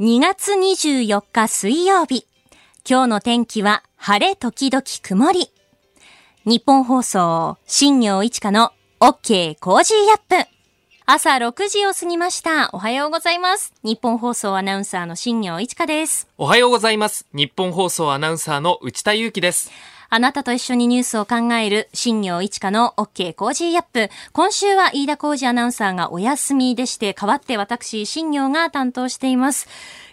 [0.00, 2.24] 2月24日水曜日。
[2.88, 5.50] 今日の天気は晴れ時々曇り。
[6.44, 10.48] ニッポン放送、新行市佳の OK Cozy up。
[11.04, 12.70] 朝6時を過ぎました。
[12.72, 13.74] おはようございます。
[13.82, 16.28] ニッポン放送アナウンサーの新行市佳です。
[16.38, 17.26] おはようございます。
[17.32, 19.72] ニッポン放送アナウンサーの内田雄基です。
[20.10, 24.08] あなたと一緒にニュースを考える新業一華の OK コージーアップ。
[24.32, 29.68] 今週は飯田浩司アナウンサーがお休みでして、代わって私、新行が担当しています。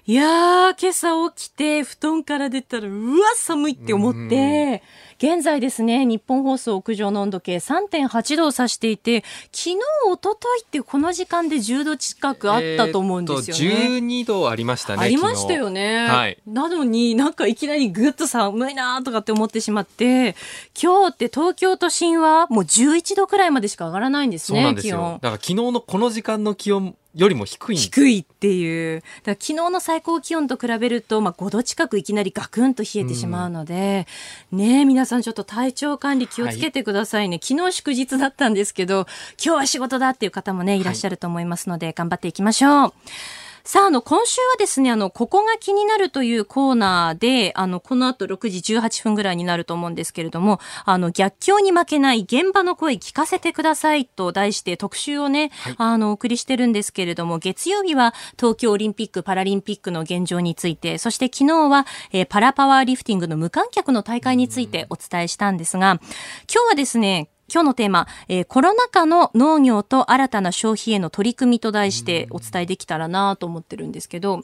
[0.05, 4.83] いやー、今朝起きて、布団から出たら、うわ、寒いって思って、
[5.25, 9.79] 現在ですね、日本放送屋上の温度計3.8度を指していて、昨日、一
[10.21, 13.63] 昨日ってこの時間で10度近くあったと思うんですよね。
[13.63, 15.01] えーと12度ありましたね。
[15.01, 16.05] ありましたよね。
[16.07, 20.35] はいなのになんかいきなりぐっと寒いなとかって思ってしまって、
[20.79, 24.97] 今日って東京都心はもう11度くらいまでしか上がらないんですそうね、なんですよ。
[24.97, 25.19] 気温だ。
[25.19, 29.01] から昨日のこの時間の気温よりも低いん低いっていう。
[29.23, 34.05] だ昨日の最高気温と比べると、まあ5度近くいきなりガクンと冷えてしまうので、
[34.51, 37.39] ねえ、皆さんちょっと体調管理気をつけてくださいね。
[37.41, 39.07] 昨日祝日だったんですけど、
[39.43, 42.93] 今日は仕事だっていう方もね、いらっしゃると思いますので、頑張っていきましょう。
[43.67, 65.99] さあ、あの、今週はですね、あの、ここが気になるというコーナーで、あの、この後6時18分ぐらいになると思うんですけれども、あの、逆境に負けない現場の声聞かせてくださいと題して特集をね、あの、お送りしてるんですけれども、月曜日は東京オリンピック・パラリンピックの現状について、そして昨日は、えーパラパワーリフティングの無観客の大会についてお伝えしたんですが、
[66.53, 74.43] 今日はですね、今日のテーマ、えーコロナ禍の農業と新たな消費への取り組みと題してお伝えできたらなと思ってるんですけど、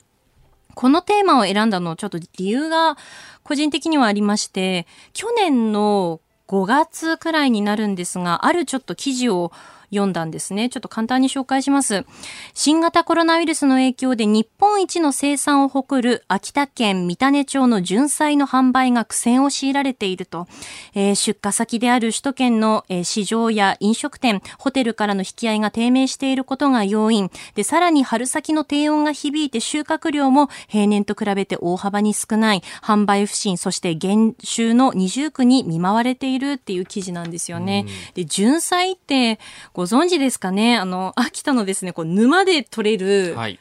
[0.76, 2.98] このテーマを選んだのちょっと理由が
[3.44, 9.52] 個人的にはありまして、去年の5月くらいになるんですが、あるちょっと記事を
[9.92, 10.70] 読んだんですね。
[10.70, 12.06] ちょっと簡単に紹介します。
[12.54, 20.48] 新型コロナウイルスの影響で日本一の生産を誇る秋田県三種町の純菜の販売が苦戦を強いられていると、
[20.94, 27.30] えー出荷先である首都圏の、えー市場や飲食店、ホテルからの引き合いが低迷していることが要因。
[27.56, 32.64] で、さらに春先の低温が響いて収穫量も平年と比べて大幅に少ない。
[32.82, 37.86] 販売不振、そして減収の二重苦に見舞われているっていう記事なんですよね。
[38.14, 39.40] で、純菜って
[39.82, 40.78] ご存知ですかね？
[40.78, 43.58] あの、秋田のですね、こう沼で取れる、はい。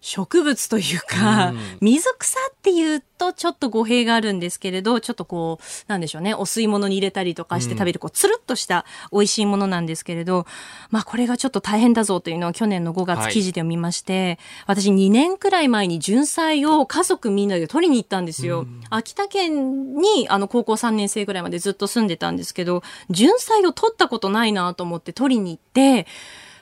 [0.00, 10.46] 植物というかうん、水草っていうとちょっと語弊があるんですけれど、ちょっとこう、なんでしょうね、お吸い物に入れたりとかして食べる、こう、つるっとした美味しいものなんですけれど、
[10.88, 13.32] まあこれがちょっと大変だぞというのを去年の5月はい。
[13.32, 18.66] 記事で見まして、私2年くらい前に純菜を家族みんなで取りに行ったんですよ。
[18.88, 26.06] 秋田県にあの高校3年生ぐらいまでずっと住んでたんですけど、純菜を取ったことないなと思って取りに行って、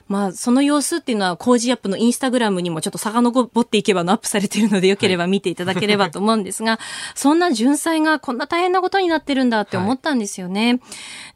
[0.09, 6.79] まあ、その様子っていうのは、工事アップのインスタグラムにもちょっと遡っていけばのアップされているので、よければ見ていただければと思うんですが、
[7.13, 10.79] そんな純粋がこんな大変なことになってるんだって思ったんですよね。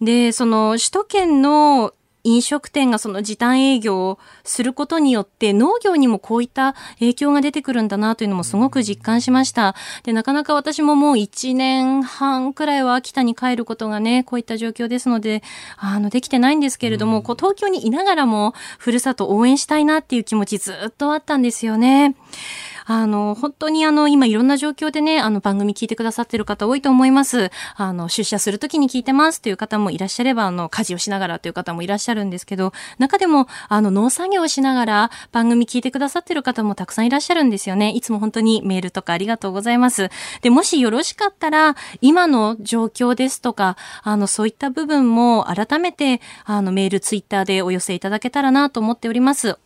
[0.02, 9.76] で、その、首都圏の飲食店がその時短営業をすることによって農業にもこういった影響が出てくるんだなというのもすごく実感しました。
[10.04, 15.44] で、なかなか私ももう1年半くらいは秋田に帰ることがね、こういった状況ですので、
[15.78, 22.16] あの、できてないんですけれども、こう東京にいながらもふるさとを応援したいなっていう気持ちずっとあったんですよね。
[22.86, 27.52] あの、本当にあの、今いろんな状況でね、あの、番組聞いてくださってる方多いと思います。
[27.76, 37.92] あの、出社するときに聞いてますという方もいらっしゃれば、あの、家事をしながらという方もいらっしゃるんですけど、中でも、あの、農作業をしながら番組聞いてくださってる方もたくさんいらっしゃるんですよね。
[37.92, 40.10] いつも本当にメールとかありがとうございます。
[40.42, 49.58] で、もしよろしかったら、今の状況ですとか、あの、そういった部分も改めて、あの、メール、ツイッターでお寄せいただけたらなと思っております。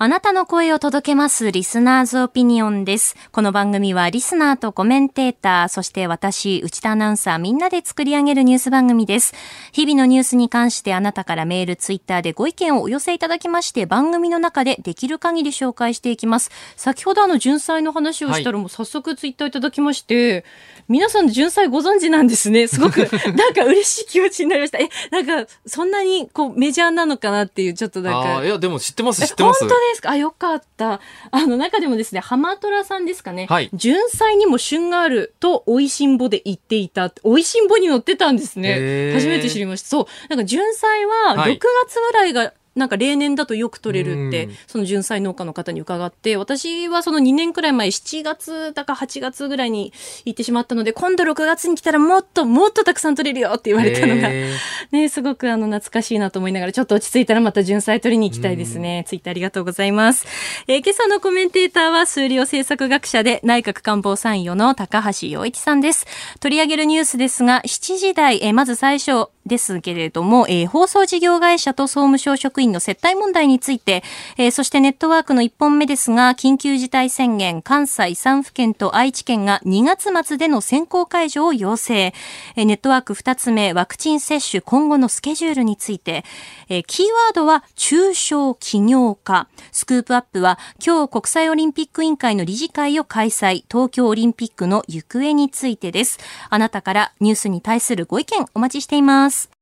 [0.00, 3.16] あなたの声を届けますリスナーズオピニオンです。
[3.32, 9.34] この番組はリスナーとコメンテーター、そして私、内田アナウンサーみんなで作り上げるニュース番組です。
[9.72, 16.52] 日々のニュースに関してあなたからメール、ツイッターでご意見をお寄せいただきまして、番組の中でできる限り紹介していきます。
[16.76, 20.44] 先ほどあの、純菜の話をしたらもう早速ツイッターいただきまして、
[20.88, 22.66] 皆さん純菜ご存知なんですね。
[22.66, 23.00] すごく、
[23.36, 24.78] なんか嬉しい気持ちになりました。
[24.78, 28.44] え、なんか、そんなにこうメジャーなのかなっていう、ちょっとなんか。
[28.44, 29.60] いや、でも知ってます、知ってます。
[29.60, 30.10] 本当ですか？
[30.10, 31.00] あ、よかった。
[31.30, 33.46] あの、中でもですね、ハマトラさんですかね。
[33.48, 37.12] はい純菜にも旬があると、美味しんぼで言っていた。
[37.24, 39.12] 美味しんぼに載ってたんですね。
[39.14, 39.88] 初めて知りました。
[39.88, 40.06] そう。
[40.30, 49.92] なんか純菜は、はい6月ぐらいが、なんか例年だとよく取れるって、その純菜農家の方に伺って、私はその2年くらい前、7月だか8月ぐらいに
[50.24, 54.52] 行ってしまったので、今度6月に来たらもっともっとたくさん取れるよって言われたのが、へ
[54.90, 59.04] ね、すごくあの懐かしいなと思いながら、ちょっと落ち着いたらまた純菜取りに行きたいですね。
[59.06, 60.26] ツイッターありがとうございます。
[60.66, 66.06] えー今朝のコメンテーターは数量政策学者で内閣官房参与の高橋洋一さんです。
[66.40, 74.02] 取り上げるニュースですが、7時台、えーまず最初ですけれども、えー放送事業会社と総務省職員の接待問題について、
[74.38, 82.14] えーそしてネットワークの1本目ですが、緊急事態宣言、関西3府県と愛知県が2月末での先行解除を要請。
[82.56, 86.24] えーネットワーク2つ目、ワクチン接種今後のスケジュールについて、
[86.68, 89.48] えーキーワードは中小企業化。
[89.72, 93.64] スクープアップは今日国際オリンピック委員会の理事会を開催。
[93.68, 96.20] 東京オリンピックの行方についてです。
[96.48, 99.57] あなたからニュースに対するご意見お待ちしています。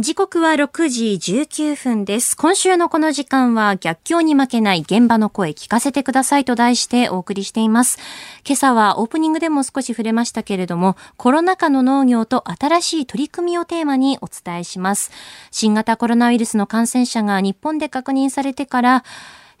[0.00, 2.34] 時刻は6時19分です。
[2.34, 7.98] 今週のこの時間は逆境に負けない現場の声聞かせてくださいと題してお送りしています。
[8.46, 15.10] 今朝はオープニングでも少し触れましたけれども、コロナ禍の農業と新しい取り組みをテーマにお伝えします。
[15.50, 19.04] 新型コロナウイルスの感染者が日本で確認されてから、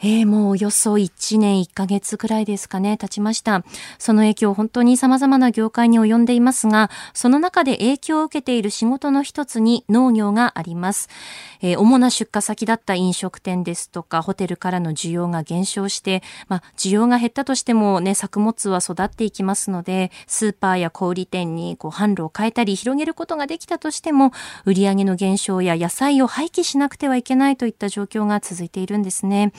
[0.02, 3.62] えー、もうおよそ1年1ヶ月くらいですかね、経ちました。
[3.98, 11.10] その影響、本当に様々な業界に及んでいますが、その中で影響を受けている仕事の一つに農業があります。
[11.60, 24.32] えー主な出荷先だった飲食店ですとか、ホテルからの需要が減少して、まあ、需要が減ったとしてもね、作物は育っていきますので、スーパーや小売店にこう販路を変えたり広げることができたとしても、
[24.64, 29.52] 売上の減少や野菜を廃棄しなくてはいけないといった状況が続いているんですね。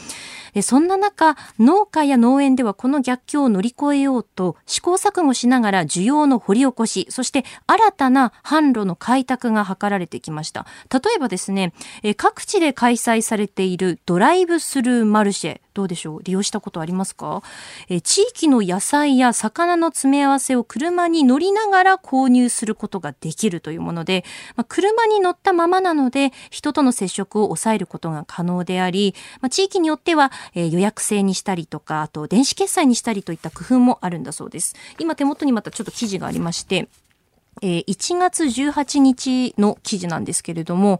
[0.53, 10.65] でそんな中、農家や農園ではこの逆境を乗り越えようと、試行錯誤しながら需要の掘り起こし、そして新たな販路の開拓が図られてきました。
[10.91, 11.73] 例えばですね、
[12.17, 16.23] 各地で開催されているドライブスルーマルシェ、どうでしょう？
[16.23, 17.43] 利用したことありますか、
[17.87, 24.25] え地域の野菜や魚の詰め合わせを車に乗りながら購入することができるというもので、
[24.55, 34.75] まあ、車に乗ったままなので人との接触を抑えることが可能であり、まあ、地域によっては、え予約制にしたりとか、あと電子決済にしたりといった工夫もあるんだそうです。
[34.99, 36.89] 今手元にまたちょっと記事がありまして、
[37.61, 40.99] えー1月18日の記事なんですけれども、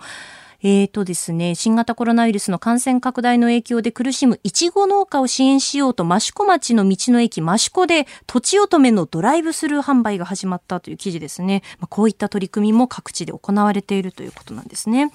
[0.63, 11.63] えーとですね、新型コロナウイルスの感染拡大の影響で苦しむいちご農家を支援しようと益子町の道の駅益子で土地乙女のドライブスルー販売が始まったという記事ですね。
[11.80, 15.12] まあ、こういった取り組みも各地で行われているということなんですね。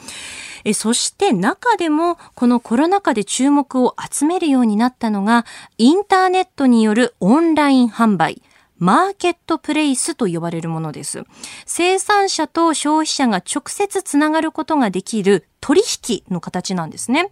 [0.65, 5.47] えそして中でもこのコロナ禍で注目を集めるようになったのが
[5.79, 8.43] インターネットによるオンライン販売。
[8.79, 11.25] マーケットプレイスと呼ばれるものです。
[11.65, 17.29] 生産者と消費者が直接つながることができる取引の形なんですね。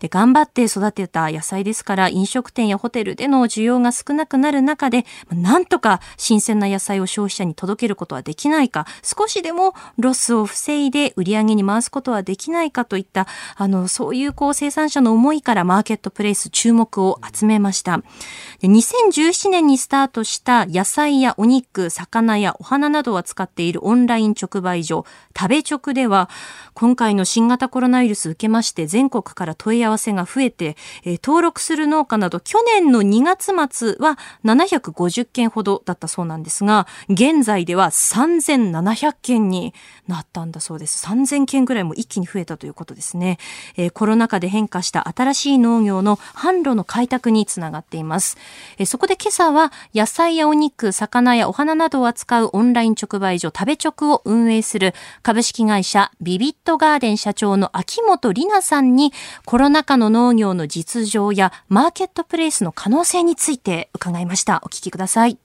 [0.00, 13.26] で、頑張って育てた野菜ですから、飲食店やホテルでの需要が少なくなる中で、なんとか新鮮な野菜を消費者に届けることはできないか、少しでもロスを防いで売り上げに回すことはできないかといった、
[13.56, 18.02] あの、そういうこう生産者の思いからマーケットプレイス注目を集めました。
[18.60, 26.28] で2017年にスタートした野菜やお肉、魚やお花などを扱っているオンライン直売所、食べ直では、
[26.74, 39.74] 今回の新型コロナコロナウイルス受けまして全国から問い合わせが増えて、えー登録する農家など去年の2月末は750件ほどだったそうなんですが、現在では3700件に
[40.08, 41.06] なったんだそうです。
[41.06, 43.38] 3000件ぐらいも一気に増えたということですね。
[43.76, 48.38] えーコロナ禍で変化した新しい農業の販路の開拓につながっています。
[48.78, 59.12] えーそこで今朝は野菜やお肉、魚やお花などを扱うオンライン直売所食べ直を運営する株式会社ビビットガーデン社長の秋元里奈さんに
[59.44, 64.60] コロナ禍の農業の実情やマーケットプレイスの可能性について伺いました。
[64.64, 65.38] お聞きください。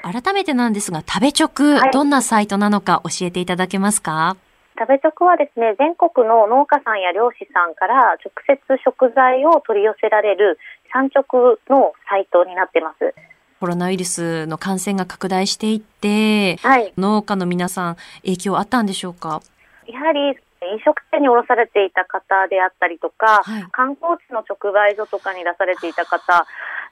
[0.00, 4.36] 改めてなんですが、食べ直、はいどんなサイトなのか教えていただけますか？
[4.78, 10.56] 食べ直はですね、全国の農家さんや漁師さんから直接食材を取り寄せられる
[10.94, 13.12] 産直のサイトになってます。
[13.58, 16.92] コロナウイルスの感染が拡大していって、はい。
[16.96, 19.42] 農家の皆さん影響あったんでしょうか？
[19.88, 26.46] やはり飲食店に卸されていた方であったりとか、はい観光地の直売所とかに出されていた方、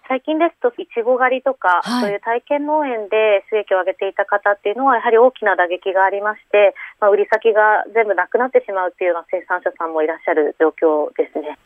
[0.08, 11.58] 最近ですといちご狩りとか、はいそういう体験農園で収益を上げていた方っていうのはやはり大きな打撃がありまして、まあ、売り先が全部なくなってしまうっていうような生産者さんもいらっしゃる状況ですね。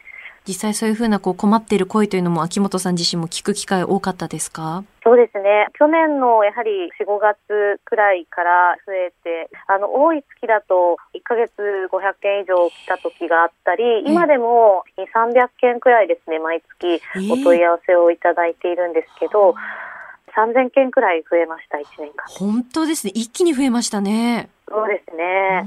[0.46, 4.84] 実際そういうふうなこう困っている声というのも秋元さん自身も聞く機会多かったですか？
[5.02, 5.66] そうですね。
[5.78, 11.52] 去年のやはり4、5月くらいから増えて、あの、多い月だと1ヶ月
[11.90, 17.00] 500件以上来た時があったり、今でも2、300件くらいですね、毎月
[17.32, 19.54] お問い合わせをいただいているんですけど、
[20.36, 22.24] 3000件くらい増えました、1年間。
[22.28, 23.12] 本当ですね。
[23.14, 24.48] 一気に増えましたね。
[24.68, 25.64] そうですね。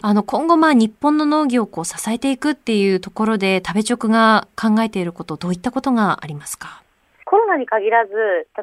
[0.00, 6.81] あの、今後まあ日本の農業をこう支えていくっていうところで食べ直が考えていること、どういったことがありますか？
[7.32, 8.12] コロナに限らず、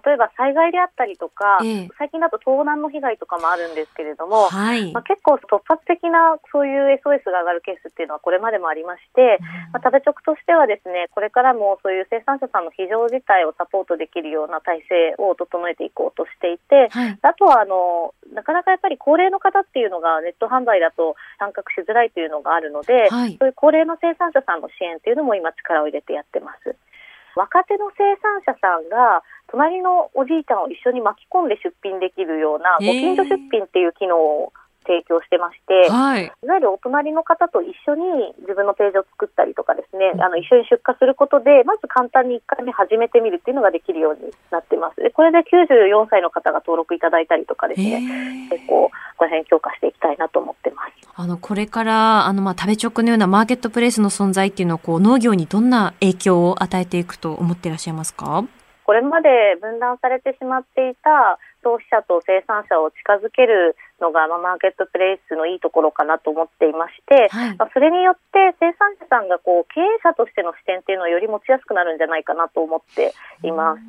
[0.06, 9.42] 例えば災害であったりとか、ええ、最近だと盗難の被害とかもあるんですけれども、はい、まあ、結構突発的なそういう SOS が上がるケースっていうのはこれまでもありまして、
[9.74, 26.78] まあ、食べ直としてはですね、これからもそういう生産者さんの非常事態をサポートできるような体制を整えていこうとしていて、はい、あとはあの、なかなかやっぱり高齢の方っていうのがネット販売だと参画しづらいというのがあるので、はい、そういう高齢の生産者さんの支援っていうのも今力を入れてやってます。
[27.40, 34.52] 若手の生産者さんが隣のおじいちゃんを一緒に巻き込んで出品できるような、ご近所出品っていう機能を
[34.86, 45.02] 提供してまして、はい、いわゆるお隣の方と一緒に自分のページを作ったりとかですね、うん、あの一緒に出荷することで、まず簡単に1回目始めてみるっていうのができるようになってます。
[45.02, 50.94] で、これで94歳の方が登録いただいたりとかですね、結構、この辺強化していきたいなと思ってます。
[51.16, 58.46] あの、これから、あの、まあ、食べ直のようなマーケットプレイスの存在っていうのを、こう、農業にどんな影響を与えていくと思っていらっしゃいますか？
[58.86, 59.30] これまで
[59.62, 73.14] 分断されてしまっていた消費者と生産者を近づけるのが、まあ、マーケットプレイスのいいところかなと思っていまして、はい、まあ、それによって生産者さんがこう経営者としての視点っていうのをより持ちやすくなるんじゃないかなと思って
[73.44, 73.82] います。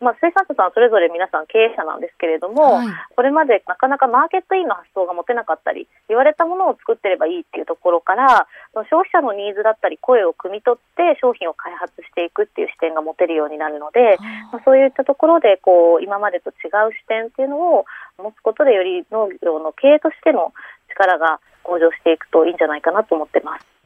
[0.00, 8.48] まあ、生産者さんそれぞれ皆さん経営者なんですけれども、はい、これまでなかなかマーケットインの発想が持てなかったり、言われたものを作ってればいいっていうところから、
[8.90, 14.18] 消費者のニーズだったり声を汲み取って商品を開発していくっていう視点が持てるようになるので、
[14.50, 17.86] まあ、そういったところでこう今までと違う視点っていうのを
[18.18, 20.52] 持つことでより農業の経営としての
[20.90, 23.79] 力が向上していくといいんじゃないかなと思ってます。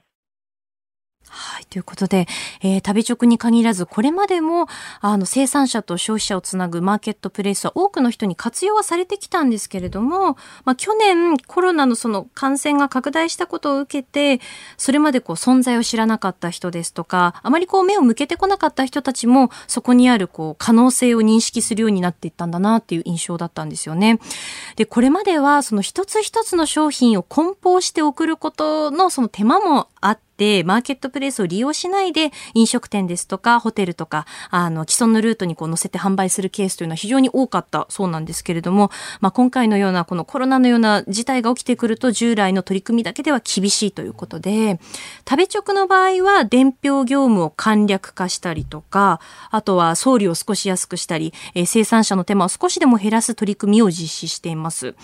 [1.29, 1.67] はい。
[1.67, 2.27] ということで、
[2.63, 4.67] えー、旅直に限らず、これまでも、
[5.01, 14.45] あの、生産者と消費者をつなぐマーケットプレイスは多くの人に活用はされてきたんですけれども、まあ、去年コロナのその感染が拡大したことを受けて、
[14.77, 24.21] それまでこう存在を知らなかった人ですとか、あまりこう目を向けてこなかった人たちも、そこにあるこう可能性を認識するようになっていったんだなっていう印象だったんですよね。
[24.77, 44.81] で、これまではその一つ一つの商品を梱包して送ることのその手間もあって、マーケットプレイスを利用しないで、飲食店ですとか、ホテルとか、あの、既存のルートにこう載せて販売するケースというのは非常に多かったそうなんですけれども、まあ、今回のようなこのコロナのような事態が起きてくると、従来の取り組みだけでは厳しいということで、
[45.29, 54.95] 食べ直の場合は、伝票業務を簡略化したりとか、あとは送料を少し安くしたり、えー、生産者の手間を少しでも減らす取り組みを実施しています。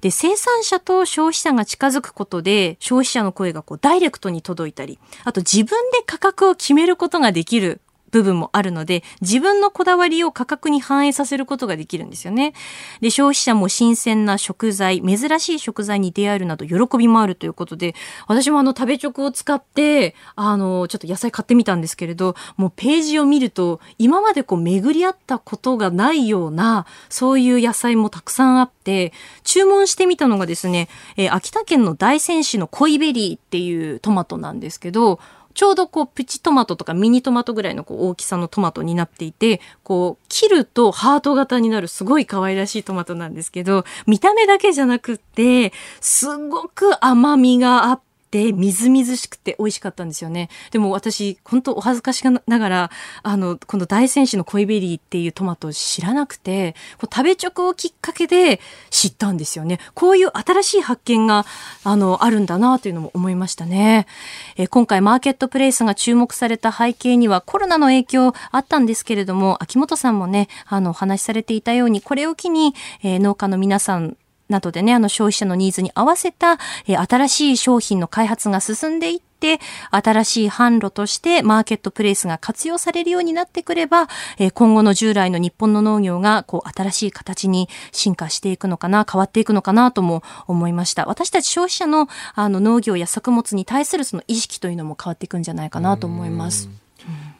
[0.00, 7.80] で、生産者と消費者が近づくことで、消費者の声がこうダイレクトに届いたり、あと自分で価格を決めることができる
[8.14, 12.54] 部分もあるので、自分のこだわりを価格に反映させることができるんですよね。
[13.00, 17.96] で、消費者も新鮮な食材、珍しい食材に出会えるなど喜びもあるということで、
[18.28, 35.18] 私もあの食べチョクを使って、あの、ちょっと野菜買ってみたんですけれど、もうページを見ると、今までこう巡り合ったことがないような、そういう野菜もたくさんあって、注文してみたのがですね、えー、秋田県の大仙市の恋ベリーっていうトマトなんですけど、
[35.54, 48.00] ちょうどこうプチトマトとかミニトマトぐらいのこう大きさのトマトになっていて、こう切るとハート型になるすごい可愛らしいトマトなんですけど、見た目だけじゃなくて、すごく甘みがあっ
[48.34, 50.48] て、てみずみずしくて美味しかったんですよね。
[50.72, 52.90] でも私、本当お恥ずかしながら、
[53.22, 58.60] あの、この大仙市の恋ベリーっていうトマトを知らなくて、こう食べチョクをきっかけで
[58.90, 59.78] 知ったんですよね。
[59.94, 61.46] こういう新しい発見が、
[61.84, 64.08] あの、あるんだなというのも思いましたね。
[64.56, 72.74] え今回マーケットプレイスが注目された背景にはコロナの影響あったんですけれども、秋元さんもね、あの、お話しされていたように、これを機に、
[73.04, 74.16] えー、農家の皆さん
[74.48, 79.58] などでね、あの消費者のニーズに合わせた、え新しい商品の開発が進んでいって、
[79.90, 84.08] 新しい販路としてマーケットプレイスが活用されるようになってくれば、
[84.38, 91.06] え今後の従来の日本の農業がこう新しい形に進化していくのかな、変わっていくのかなとも思いました。
[91.06, 96.83] 私たち消費者のあの農業や作物に対するその意識というのも変わっていくんじゃないかなと思います。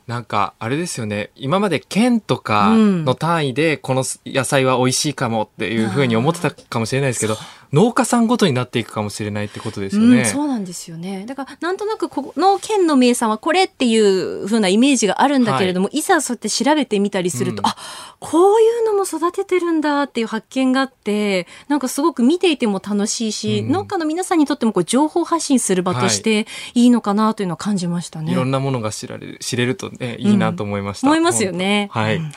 [0.07, 1.31] なんかあれですよね。
[1.35, 7.37] 今まで県とかの単位でこの野菜は美味しいかもっていうふうに思ってたかもしれないですけど、
[7.75, 10.19] 農家さんごとになっていくかもしれないってことですよね。
[10.19, 11.25] うん、そうなんですよね。
[11.27, 17.77] だからなんとなくこの県の名産はこれっていう風なイメージがあるんだけれども、はい、いざそうやって調べてみたりすると、うん、あ
[18.21, 28.27] こういうのも育ててるんだっていう発見があってなんかすごく見ていても楽しいし、うん、農家の皆さんにとってもこう情報発信する場としていいのかなというのを感じましたね。
[28.27, 31.09] はい、いろんなものが知られる知れるとねいいなと思いました。
[31.09, 31.89] 思いますよね。
[31.91, 32.31] はい、はい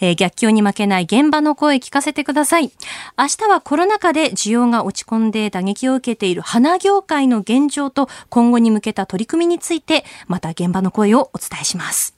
[0.00, 2.72] えー、逆境に負けない現場の声聞かせてください。
[3.18, 12.15] 明日はコロナ禍で需要が落ち込んで打撃を受けている花業界の現状と今後に向けた取り組みについて、また現場の声をお伝えします。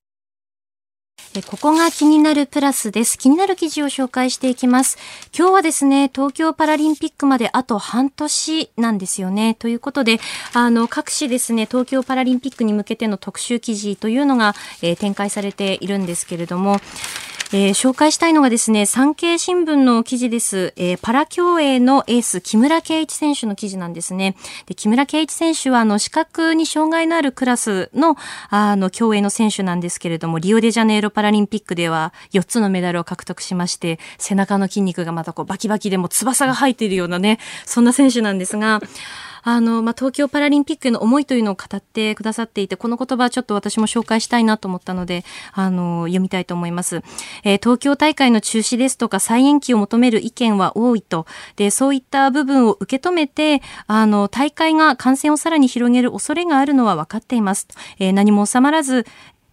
[1.47, 3.18] ここが気になるプラスです。
[3.18, 4.97] 気になる記事を紹介していきます。
[5.37, 9.54] 今日はですね、東京パラリンピックまであと半年なんですよね。
[9.54, 10.20] ということで、
[10.54, 16.80] あの、各紙ですね、東京パラリンピックに向けての特集記事というのが、えー、展開されているんですけれども、
[17.50, 20.75] えー、紹介したいのがですね、産経新聞の記事です。
[20.76, 24.37] えー、パラ競泳のエース、木村敬一選手の記事なんですね。
[24.67, 28.17] で木村敬一選手は、あの、視覚に障害のあるクラスの、
[28.50, 38.83] あの、競泳の選手なんですけれども、リオデジャネイロパラリンピックでは4つのメダルを獲得しまして、背中の筋肉がまたこうバキバキでも翼が生えているようなね、そんな選手なんですが、
[39.49, 47.02] あの、まあ、東京パラリンピックへの思いというのを語ってくださっていて、この言葉はちょっと私も紹介したいなと思ったので、あの、読みたいと思います。
[47.45, 51.25] えー、東京大会の中止ですとか再延期を求める意見は多いと。
[51.57, 57.69] で、そういった部分を受け止めて、あの、大会が感染をさらに広げる恐れがあるのは分かっています。
[57.99, 59.07] えー、何も収まらず、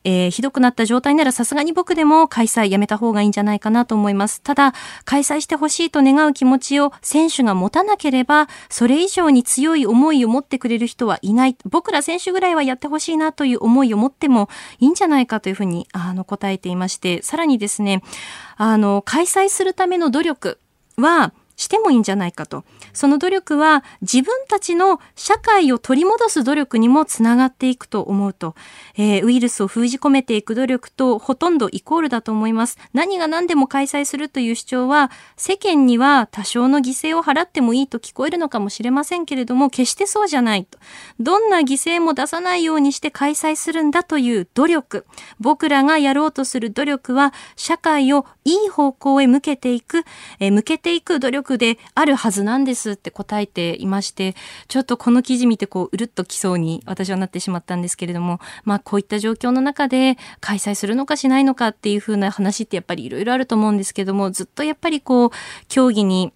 [0.05, 4.39] えー、ひどくなった状態ならさすがに僕でも開催やめた方がいいんじゃないかなと思います。
[4.41, 11.57] ただ、開催してほしいと願う気持ちを選手が持たなければ、それ以上に強い思いを持ってくれる人はいない。
[11.65, 14.47] 僕ら選手ぐらいはやってほしいなという思いを持っても
[14.79, 18.03] いいんじゃないかというふうに、あの、答えていまして、さらにですね、
[18.57, 20.59] あの、開催するための努力
[20.97, 22.63] は、してもいいんじゃないかと。
[22.95, 28.55] その努力は自分たちの社会を取り戻す努力にもつながっていくと思うと、
[28.97, 32.77] えー、ウイルスを封じ込めていく努力とほとんどイコールだと思います。
[32.93, 40.79] 何が何でも開催するという主張は世間には多少の犠牲を払ってもいいと聞こえるのかもしれませんけれども、決してそうじゃないと。
[41.19, 45.05] どんな犠牲も出さないようにして開催するんだという努力。
[45.39, 50.03] 僕らがやろうとする努力は社会をいい方向へ向けていく、
[50.39, 54.35] えー、向けていく努力であるはずなんですって答えていまして、
[54.67, 65.29] ちょっとこの記事見てこう、うるっときそうに私はなってしまったんですけれども、まあこういった状況の中で開催するのかしないのかっていう風な話ってやっぱりいろいろあると思うんですけども、ずっとやっぱりこう、
[65.67, 66.31] 競技に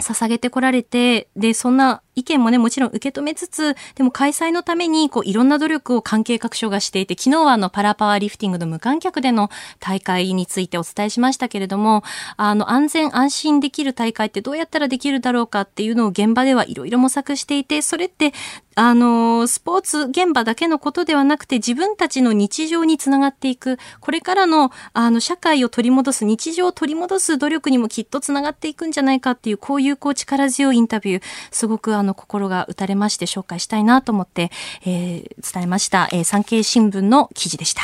[0.00, 9.50] 捧げてこられて、で、そんな意見もね、もちろん受け止めつつ、でも開催のために、こう、いろんな努力を関係各所がしていて、昨日はあの、パラパワーリフティングの無観客での
[9.80, 12.02] 大会についてお伝えしましたけれども、
[12.38, 18.32] あの、安全安心できる大会ってどうやったらできるだろうかっていうのを現場ではいろいろ模索していて、それって、
[18.78, 34.50] あの、スポーツ現場だけのことではなくて、自分たちの日常につながっていく、これからの、あの、社会を取り戻す、日常を取り戻す努力にもきっとつながっていくんじゃないかっていう、こういうこう力強いインタビュー、すごくあの、の心が打たれまして紹介したいなと思って、
[34.86, 37.82] えー、伝えました、えー、産経新聞の記事でした。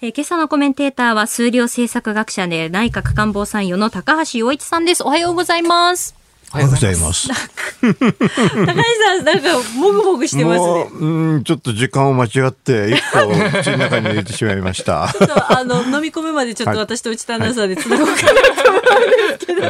[0.00, 5.02] えー、今朝のコメンテーターは数量政策学者で内閣官房参与の高橋洋一さんです。
[5.02, 6.27] おはようございます。
[6.50, 7.28] おはようございます。
[7.28, 10.88] 高橋さん、なんか、もぐもぐしてますね。
[10.98, 15.12] うん、ちょっと時間を間違って、一個、口の中に入れてしまいました。
[15.12, 18.18] ちょっと、あの、飲み込むまでちょっと私と内田アナウンサーでつなごうかな
[18.62, 19.62] と思うんですけど、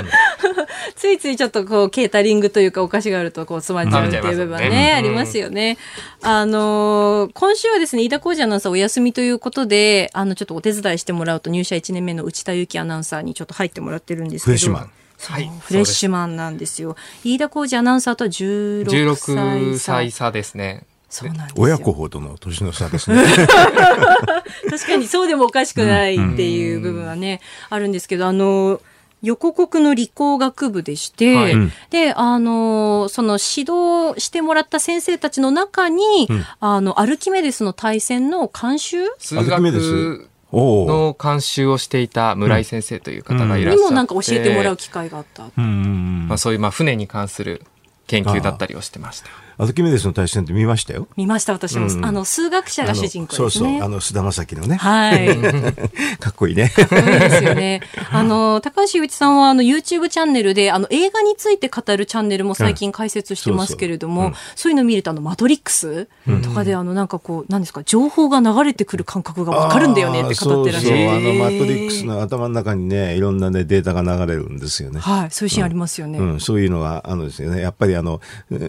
[0.94, 5.78] ついついちょっとこう、ケータリングというかお菓子があると、こう、つまっちゃうっていう部分ね、ねありますよね。
[6.22, 14.78] あの、今週はですね、飯田浩二アナウンサーお休みということで、あの、ちょっとお手伝いしてもらうと、入社1年目の内田祐樹アナウンサーにちょっと入ってもらってるんですけど。
[15.26, 16.96] はい、フレッシュマンなんですよ。
[17.24, 19.32] 飯田浩二アナウンサーとは16歳差。
[19.32, 20.84] 16歳差ですね。
[21.08, 23.24] そうなんです親子ほどの年の差ですね。
[24.70, 28.80] 確かにそうでもおかしくないっていう部分はね、あるんですけど、あの、
[29.22, 31.54] 横国の理工学部でして、はい、
[31.90, 39.06] で、あの、その指導してもらった先生たちの中に、うん、あの、アルキメデスの対戦の監修？
[39.18, 45.44] 数学の監修をしていた村井先生という方がいらっしゃって、にもなんか教えてもらう機会があった。
[45.60, 47.64] まあ、そういうまあ船に関する
[48.06, 49.30] 研究だったりをしてました。
[49.60, 51.08] アルキメデスの対戦って見ましたよ。
[51.16, 51.88] 見ました、私も。
[51.88, 53.42] うん、あの、数学者が主人公ですね。
[53.42, 54.76] そうそう、あの、菅田将暉のね。
[54.76, 55.36] はい。
[56.20, 56.68] かっこいいね。
[56.68, 57.80] かっこいいですよね。
[58.12, 66.06] あの、高橋内さんは、あの、YouTube チャンネルで、あの、映画について語るチャンネルも最近解説してますけれども、そういうの見ると、あの、マトリックス
[66.44, 70.98] とかで、あの、なんかこう、なんですか、情報が流れてくる感覚がわかるんだよねって語ってらっしゃる。
[70.98, 75.00] そうそう、あの、マトリックスの頭の中にね、いろんなね、データが流れるんですよね。
[75.00, 76.20] はい、そういうシーンありますよね。
[76.20, 77.60] うん、そういうのがあるんですよね。
[77.60, 78.20] やっぱりあの、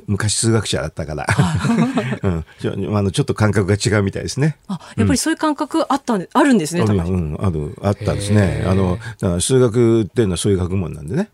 [0.08, 1.27] 昔数学者だったから。
[2.23, 4.57] うん、ちょあのちょっと感覚が違うみたいですね。
[4.67, 6.81] あ、やっぱりそういう感覚あったんで、あるんですね。
[6.81, 8.65] うん、あるあったんですね。
[8.67, 8.97] あの
[9.39, 11.29] 数学っていうのはそういう学問なんでね。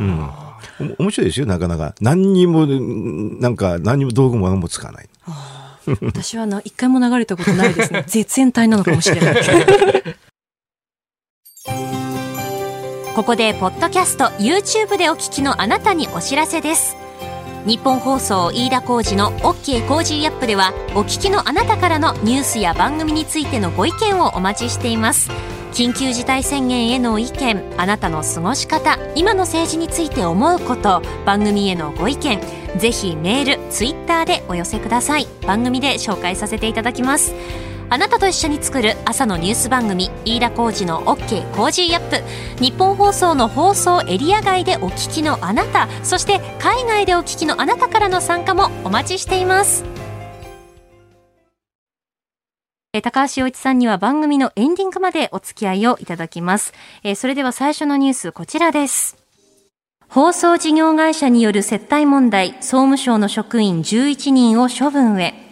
[0.00, 0.28] うん。
[0.98, 5.08] 面白いですよなかなか何にもなんか何にも道具もも使わない。
[6.02, 8.04] 私はな一回も流れたことないですね。
[8.08, 9.36] 絶縁体なのかもしれない。
[13.14, 16.97] ここでポッドキャスト YouTube でお聞きのあなたにお知らせです。
[17.68, 25.30] 日本放送飯田浩司の OK コージーアップではお聞きのあなたからのニュースや番組についてのご意見をお待ちしています。
[25.74, 32.40] 緊急事態宣言への意見あなたの過ごし方今の政治について思うこと番組へのご意見
[32.78, 35.26] ぜひメールツイッターでお寄せください。
[35.46, 37.34] 番組で紹介させていただきます。
[37.90, 49.84] あなたと一緒に作る朝のニュース番組飯田浩二の OK コージーアップ日本放送の放送エリア外でお聞きのあなたそして海外でお聞きのあなたからの参加もお待ちしています
[53.02, 56.72] 高橋洋一さんには番組のエンディングまでお付き合いをいただきます。
[57.04, 59.16] えそれでは最初のニュースこちらです。
[60.08, 65.47] 放送事業会社による接待問題、総務省の職員11人を処分へ。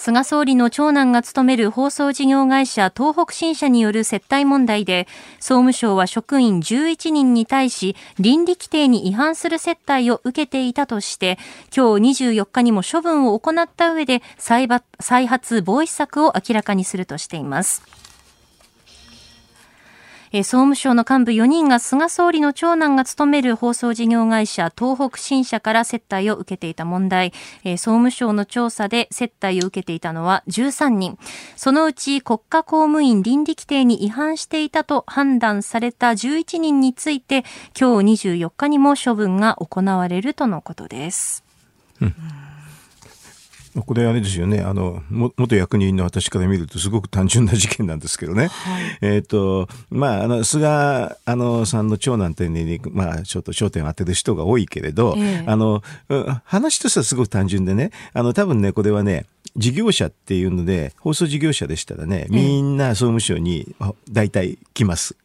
[0.00, 5.06] 菅総理の長男が務める放送事業会社東北新社による接待問題で、
[5.40, 11.38] 総務省は職員11人に対し、倫理規定に違反する接待を受けていたとして、
[11.76, 17.82] 今日24日にも処分を行った上で再発防止策を明らかにするとしています。
[20.32, 27.32] 総務省の幹部4人が菅総理の長男が務める放送事業会社東北新社から接待を受けていた問題、
[27.64, 31.18] 総務省の調査で接待を受けていたのは13人。
[31.56, 37.44] そのうち国家公務員倫理規定に違反していたと判断された11人について、
[37.78, 41.42] 今日24日にも処分が行われるとのことです。
[42.00, 42.14] うん
[43.86, 44.60] これあれですよね。
[44.60, 55.82] あの元役人の私から見るとすごく単純な事件なんですけどね、はい、えっ、ー、とまああの菅あのさんの長男というにまあちょっと焦点を当てる人が多いけれど、えー、あの
[56.44, 57.90] 話としてはすごく単純でね。
[58.12, 63.74] あの多分ねこれはね事業者っていうので放送事業者でしたらねみんな総務省に
[64.10, 65.16] 大体来ます。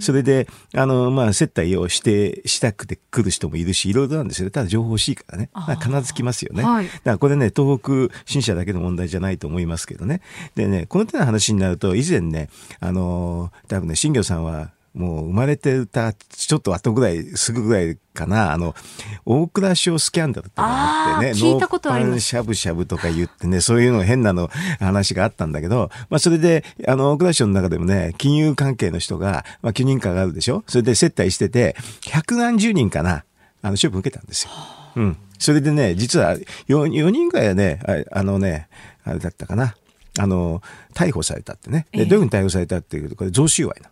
[0.00, 5.50] それであの、まあ、接待をしてしたくて来る人もいるしいろいろなんですよただ情報欲しいからね。
[5.80, 6.62] 必ず来ますよね。
[6.62, 10.20] はい、だからこれね東北新社だけの問題じゃないと思いますけどね。
[10.54, 12.48] でねこの手の話になると以前ね
[12.80, 18.52] あの多分ね新業さんはもう生まれてたちょっと後ぐらいすぐぐらいかな。
[18.52, 18.74] あの
[19.24, 22.20] 大蔵省スキャンダルってのがあってね聞いたことあります。
[22.20, 24.50] しゃぶしゃぶとか言ってねそういうの変なの
[24.80, 30.62] 話があったんだけど、まあ、それであの大蔵省の中でもね金融関係の人が、まあ、許認可があるでしょ？
[30.66, 31.74] それで接待してて
[32.06, 33.24] 百何十人かな
[33.62, 34.50] あの処分受けたんですよ。
[34.96, 37.80] うん、それでね実は 4, 4人ぐらいはね
[38.12, 38.68] あのね
[39.04, 39.74] あれだったかな。
[40.18, 40.60] あの
[40.92, 41.86] 逮捕されたってね。
[41.90, 43.88] でどういうふうに逮捕されたっていうとこれ贈収賄な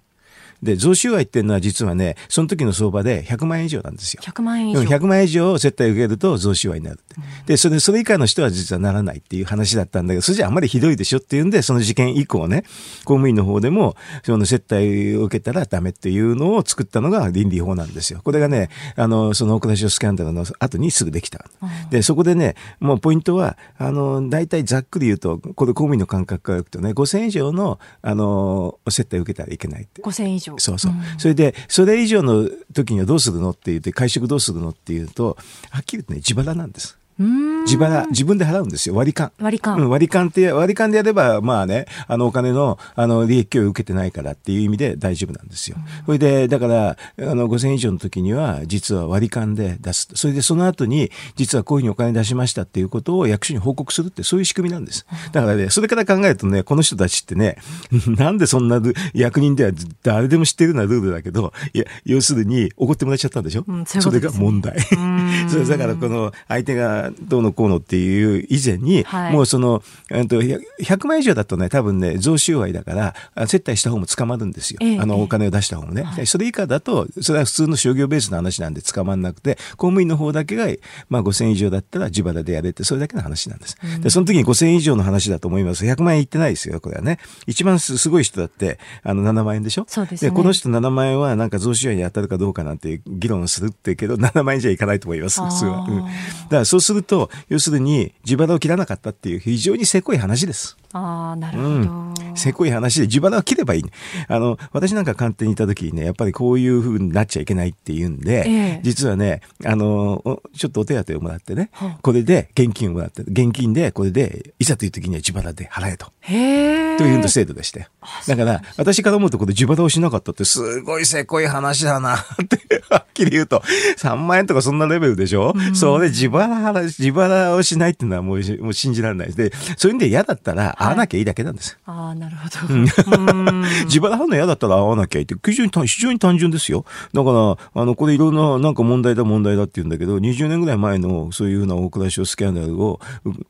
[0.63, 4.23] で、贈収賄っていうのは実はね、その時の相場で100万円以上なんですよ。
[4.23, 4.83] 100万円以上。
[4.83, 12.63] 100万円以上絶対受けると贈収賄になる、うん、で、それ、それ以下の人は実はならないっていう話だったんだけど、それじゃあんまりひどいでしょっていうんで、その事件以降ね、
[13.05, 18.21] 公務員の方でも、その接待を受けたらダメっていうのを作ったのが倫理法なんですよ。
[18.23, 21.47] これがね、あの、その大蔵省スキャンダルの後にすぐできた。
[21.63, 30.03] うん、で、そこでね、もうポイントは、あの、大体ざっくり言うと、これ公務員の感覚からいくとね、5000以上の、あの、接待を受けたらいけないって。
[30.03, 30.50] 5000以上。
[30.59, 30.93] そうそう。
[30.93, 35.37] うんれで、それ以上の時にはどうするのって言って、会食どうするのっていうと、
[35.71, 37.00] はっきり言ってね、自腹なんです。
[37.21, 38.95] 自腹、自分で払うんですよ。
[38.95, 39.31] 割り勘。
[39.39, 39.79] 割り勘。
[39.79, 45.77] うん、割り勘って、割り勘でやれば、まあね、あの、お金の、あの、利益を受けてないからっていう意味で大丈夫なんですよ。
[46.07, 50.09] それで、だから、あの、5000円以上の時には、実は割り勘で出す。
[50.15, 55.07] それで、その後に、実はこういうふうにお金出しましたっていうことを役所に報告するって、そういう仕組みなんです。
[55.33, 57.57] だからね、それから考えるとね、この人たちってね、
[58.09, 58.81] なんでそんな
[59.13, 64.81] 役人では誰でも知ってるようなルールだけど、いや、要するに、怒ってもらっちゃったんでしょ、うん、そそれが問題。
[65.49, 74.79] それだから、この、相手が、がどうのこうのっていう以前に、はい、もうその、えっと、100万以上だとね、多分ね、贈収賄だから、接待した方も捕まるんですよ。
[74.81, 76.03] ええ、あの、お金を出した方もね。
[76.03, 80.69] はい、それ以下だと、それは普通の商業ベースの話なんで捕まんなくて、公務員の方だけが、
[81.09, 83.77] まあ5000以上だったら自腹でやれって、それだけの話なんです。
[83.83, 85.85] うん、で、その時に5000以上の話だと思います。
[85.85, 87.19] 100万円いってないですよ、これはね。
[87.47, 89.85] 一番すごい人だって、あの、7万円でしょ？
[89.89, 90.31] そうですね。
[90.31, 95.81] で、この人7万円はなんか贈収賄に当たるかどうかなんて議論するってけど、7万円じゃいかないと思います、普通は。
[95.81, 96.11] うん、だか
[96.51, 100.77] らそうすると、要するに地肌を切らなかったっていう非常にせこい話です。
[100.93, 102.15] ああ、なるほど、うん。
[102.35, 103.85] せこい話で自腹を切ればいい。
[104.29, 111.71] あの、私なんか官邸にいた時にね、やっぱりこういうふうになっちゃいけないっていうんで、ええ、実はね、あの、ちょっとお手当をもらってね、
[112.03, 116.13] これで現金をもらって、現金でこれで、いざという時には自腹で払えと。
[116.21, 117.89] へという制度でして。
[118.27, 123.63] だから、私から思うとこれ自腹をしなかったってすごいせこい話だなってはっきり言うと、
[123.99, 131.79] 3万円とかそんなレベルでしょ、うん、それ自腹、自腹をしないっていうのはもうもう信じられないで、そういうんで嫌だったら会わなきゃいいだけなんです。
[131.85, 132.75] はい、ああ、なるほど。
[133.85, 136.87] 自腹払うの嫌だったら会わなきゃいいって、非常に非常に単純ですよ。
[137.13, 137.31] だか
[137.75, 142.99] ら、あの、これいろんななんか問題だ問題だって言うんだけど、20年ぐらい前のそういうふうな大蔵省スキャンダルを、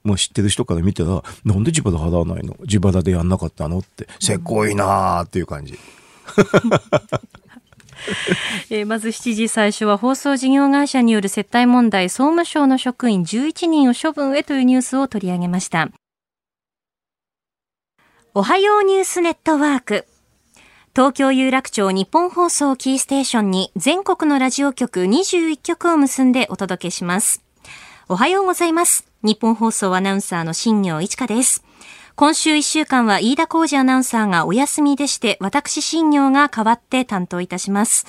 [0.02, 2.56] もう知ってる人から見たら、なんで自腹払わないの？
[2.62, 5.78] 自腹でやんなかったのって、せこいなーっていう感じ。
[8.70, 15.90] えー、まず7時最初は放送事業会社による接待問題総務省の職員11人を処分へというニュースを取り上げました
[18.32, 20.06] おはようニュースネットワーク
[20.94, 27.42] 東京有楽町日本放送キーステーションに全国のラジオ局21局を結んでお届けします
[28.08, 31.64] おはようございます日本放送アナウンサーの新業一華です
[32.14, 38.04] 今週1週間は飯田浩二アナウンサーがお休みでして、私新業が代わって担当いたします。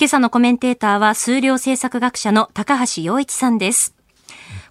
[0.00, 3.94] 今朝のコメンテーターは数量政策学者の高橋洋一さんです。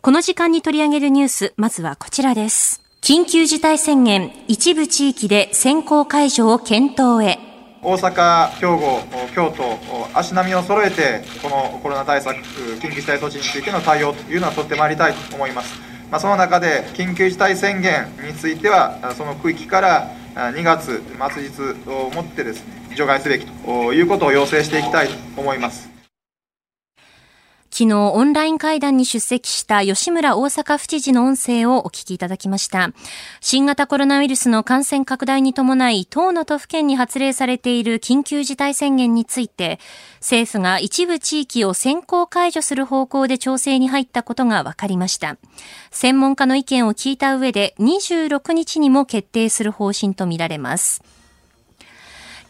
[0.02, 2.81] この時間に取り上げるニュース、まずはこちらです。
[3.12, 7.40] 緊急事態宣言、一部地域で先行解除を検討へ。
[7.82, 9.02] 大阪、兵庫、
[9.34, 12.38] 京都、足並みを揃えて、このコロナ対策、
[12.80, 15.82] 緊急事態措置についての対応というのは取ってまいりたいと思います。
[16.12, 21.02] まあ、その中で緊急事態宣言についてはその区域から2月
[21.34, 26.01] 末日をもってですね除外すべきということを要請していきたいと思います。
[27.74, 32.92] 昨日オンライン会談に出席した吉村大阪府知事の音声をお聞きいただきました。
[33.40, 39.80] 新型コロナウイルスの感染拡大に伴い、党の都府県に発令されている緊急事態宣言について、
[40.20, 45.38] 政府が一部地域を先行解除する方向で調整に入ったことが分かりました。
[45.92, 51.02] 専門家の意見を聞いた上で26日にも決定する方針とみられます。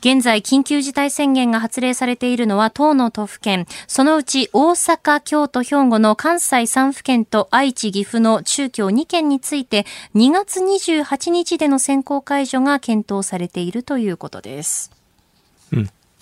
[0.01, 9.85] 現在、緊急事態宣言が発令されているのは10の都府県、そのうち大阪、京都、兵庫の関西3府県と愛知、岐阜の中京2県について、
[10.15, 15.00] 2月28日での選考解除が検討されているということです。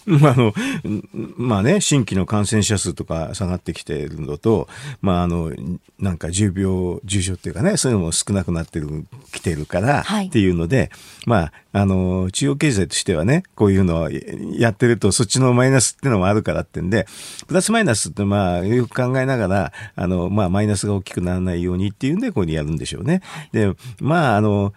[0.23, 0.53] あ、あの、
[1.37, 4.67] まあね、新規の感染者数とか下がってきているのと、
[5.01, 5.51] まあ、あの、
[5.99, 10.91] なんか重病、重症っていうかね、そういうのも少なくなってる、きてるから、っていうので、
[11.25, 17.05] まあ、あの、中央経済としてはね、こういうのをやってると、そっちのマイナスっていうのもあるからってんで、
[17.47, 23.21] プラスマイナスってまあ、よく考えながら、あの、まあ、マイナスが大きくならないようにっていうんで、こういうにやるんでしょうね。
[23.51, 24.73] で、まあ、あの、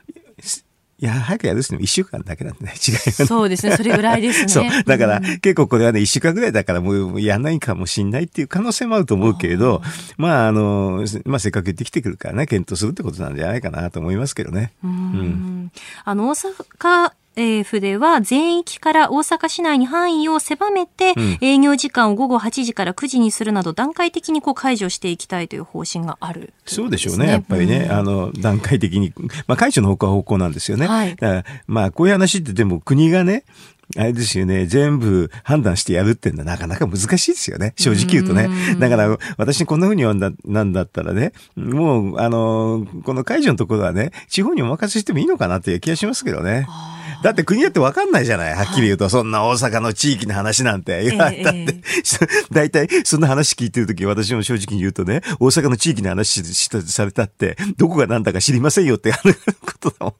[1.02, 4.48] いや、早くやるっても1週間だけなんでね、 違いそうですね、それぐらいですね。
[4.70, 4.84] そう。
[4.84, 9.82] だから、うん、結構これはね、1週間ぐらいだからもうやんないかもしんないっていう可能性もあると思うけれど、
[10.16, 14.70] まあ、あの、まあ、せっかく言ってきてくるからね、検討するってことなんじゃないかなと思いますけどね。
[14.84, 15.72] うん。
[16.04, 29.12] あの、大阪え府では全域から大阪市内に範囲を狭めて、営業時間を午後8時から9時にするなど段階的にこう解除していきたいという方針がある、ね、そうでしょうねやっぱりね、うん、あの段階的に、
[29.46, 31.16] まあ、解除の方向は方向なんですよね、はい、
[31.66, 33.44] まあこういう話ってでも国がね
[33.96, 37.74] あれですよね、全部判断してやるっていうのはなかなか難しいですよね。
[37.76, 38.48] 正直言うとね。
[38.78, 46.66] だから、私こんな風に言うんだ、なんだったらね、もう、あの、この解除のところはね、地方にお任せしてもいいのかなっていう気がしますけどね。
[47.22, 48.54] だって国だってわかんないじゃない。
[48.54, 51.76] はっきり言うと、そんな大阪の地域の話なんて言われたって。
[52.50, 59.38] 大体、そんな話聞いてるとき、私も正直に言うとね、大阪の地域の話されたって、どこが何だか知りませんよって、あのこ
[59.80, 60.14] とだもん。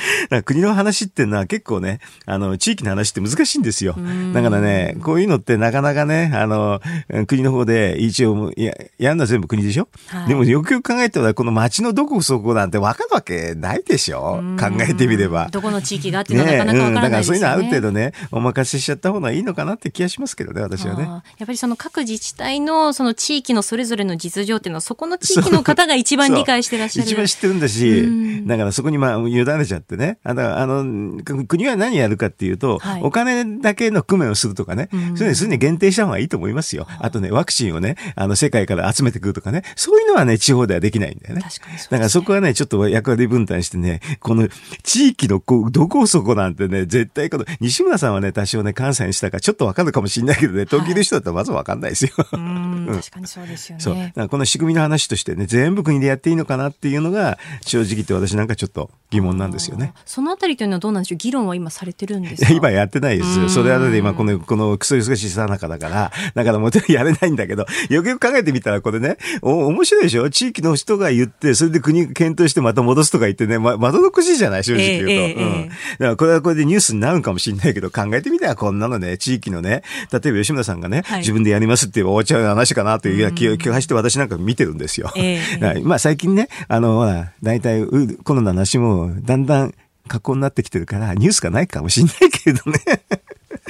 [0.44, 3.96] 国の話っていうのは結構ね、あの、地域の話って難しいんですよ。
[4.32, 6.80] だからね、こういうのってなかなかね、あの、
[7.26, 14.42] 国の方で一応、や、やるのは全部国でしょ、はい、でもよくよく考えたら、この町のどこそこなんて分かるわけないでしょ？
[14.58, 15.48] 考えてみれば。
[15.50, 17.34] どこの地域がっていうのはなかなか分からないですよね。
[17.34, 21.04] ねうん、だからそういうのある程度ね、お任せしちゃった方がいいのかなって気がしますけどね、私はね。
[21.04, 27.08] やっぱりその各自治体のその地域のそれぞれの実情っていうのは、そこの地域の方が一番理解してらっしゃる。
[27.08, 30.18] 一番知ってるんだし、だからそこにまあ委ねちゃってね。
[30.22, 36.86] あの、あの国は何やるかっていうと、はい、お金だけの工面をするとかね、うん、そういうに限定した方がいいと思いますよ。
[37.00, 41.42] あとね、ワクチンをね、あの、世界から集めてくるとかね、そういうのはね、地方ではできないんだよね。
[41.42, 44.48] 確かにね、だからそこはね、ちょっと役割分担してね、この
[44.82, 52.10] 地域のこどこそこなんてね、絶対この、西村さんはね、多少ね、関西にしたからちょっとわかるかもしれないけどね、東京の人だったらまずわかんないですよ。
[52.16, 54.12] はい、うん、確かにそうですよね。
[54.14, 54.28] そう。
[54.28, 59.77] この仕組みの話としてね、全部国でやっていいのかなっていうのが、正直言って私なんかちょっと疑問なんですよね。
[60.04, 61.16] そのあたりというのはどうなんでしょう？
[61.18, 62.52] 議論は今されてるんですか？
[62.54, 63.48] 今やってないですよ。
[63.48, 70.28] それはだって今この、このクソ忙しいさなかだから、だからもちろんやれないんだけど、 よくよく考えてみたらこれね、お、面白いでしょ？
[70.30, 74.64] 地域の人が言って、それで国検討してまた戻すとか言ってね、ま、まどろっこしいじゃない？
[74.64, 75.10] 正直言うと。
[75.12, 75.68] えーえー、うん。
[75.68, 85.12] だからこれはこれでニュースになるかもしれないけど、考えてみたらこんなのね、地域のね、例えば吉村さんがね、はい、自分でやりますって終わっちゃう話かなという気が気がして私なんか見てるんですよ。
[85.16, 87.84] えー、まあ最近ね、あの、ほら、大体
[88.24, 89.67] コロナの話もだんだん
[90.08, 92.80] 格好になってきてるから、ニュースがないかもしんないけれどね。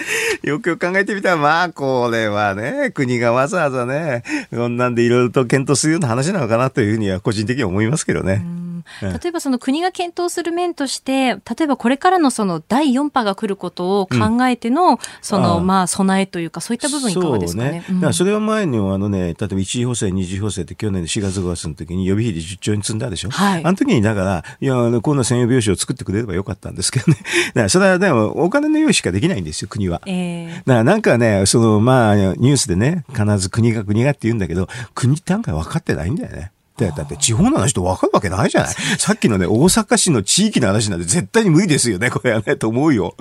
[0.43, 8.45] よくよく考えてみたら、まあ、これはね、国がわざわざね、こんなんでいろいろと検討するような話なのかなというふうには個人的には思いますけどね。
[9.03, 17.85] 例えばその国が検討する面として、例えばこれからのその第4波が来ることを考えての、そのまあ備えというか、そういった部分いかがですかね？
[17.87, 18.13] そうね。
[18.13, 23.31] それは前にもあのね、例えば1次補正、2次補正って去年の4月5月の時に予備費で10兆円積んだでしょ？
[23.31, 23.65] はい。
[23.65, 27.19] あの時にだから、いや、こんな専用病床を作ってくれればよかったんですけどね。
[27.49, 30.01] だからそれはでもお金の用意しかできないんですよ、国は。
[30.07, 36.53] ええー、だからなんかね、そのまあニュースでね、必ず国が国がって言うんだけど、国って案外分かってないんだよね。
[36.87, 43.15] だって地方の話と分かるわけないじゃない さっきのね、大阪市の地域の話なんて絶対に無理ですよね、これはね、と思うよ。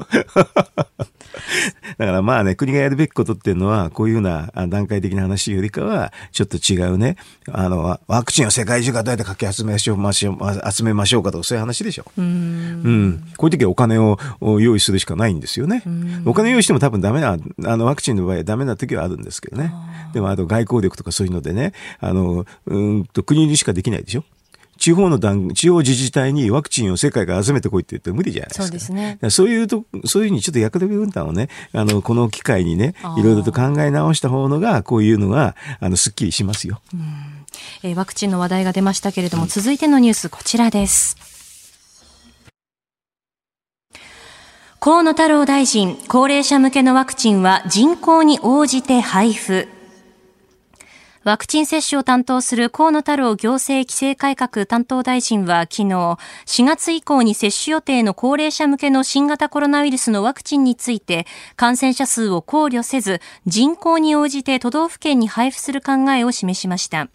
[1.98, 7.18] だからまあね、国がやるべきことっていうのは、こういうふうな段階的な話よりかは、ちょっと違うね、
[7.52, 12.06] あの、ワクチンを世界中がどうやってかき集めましょう、集めましょうかとか、そういう話でしょ。
[12.18, 13.24] うんうん。
[13.38, 14.18] こういう時はお金を
[14.60, 15.84] 用意するしかないんですよね。
[16.26, 19.74] お金用意しても多分ダメな、あの、ワクチンの場合はダメな時はあるんですけどね。
[20.14, 24.24] でも、あと外交力とかそういうのでね、あの、うんと国にしかできないでしょ。
[24.88, 28.64] 地方の段、地方自治体にワクチンを世界から集めてこいって言って無理じゃないですか。
[28.64, 29.20] そうですね。
[29.30, 36.80] そういうと、そういうふうにちょっと役割分担をね、あの、この機会にね、いろいろと考え直した方のが、こういうのが、あの、すっきりしますよ。
[36.94, 37.02] うん
[37.84, 41.18] えー、ワクチンの話題が出ましたけれども、続いてのニュース、こちらです。
[44.80, 49.68] 河野太郎大臣、高齢者向けのワクチンは人口に応じて配布。
[51.28, 56.18] ワクチン接種を担当する河野太郎行政規制改革担当大臣は昨日、4
[56.64, 67.10] 月以降に接種予定の高齢者向けの新型コロナウイルスのワクチンについて、感染者数を考慮せず、人口に応じて都道府県に配布する考えを示しました。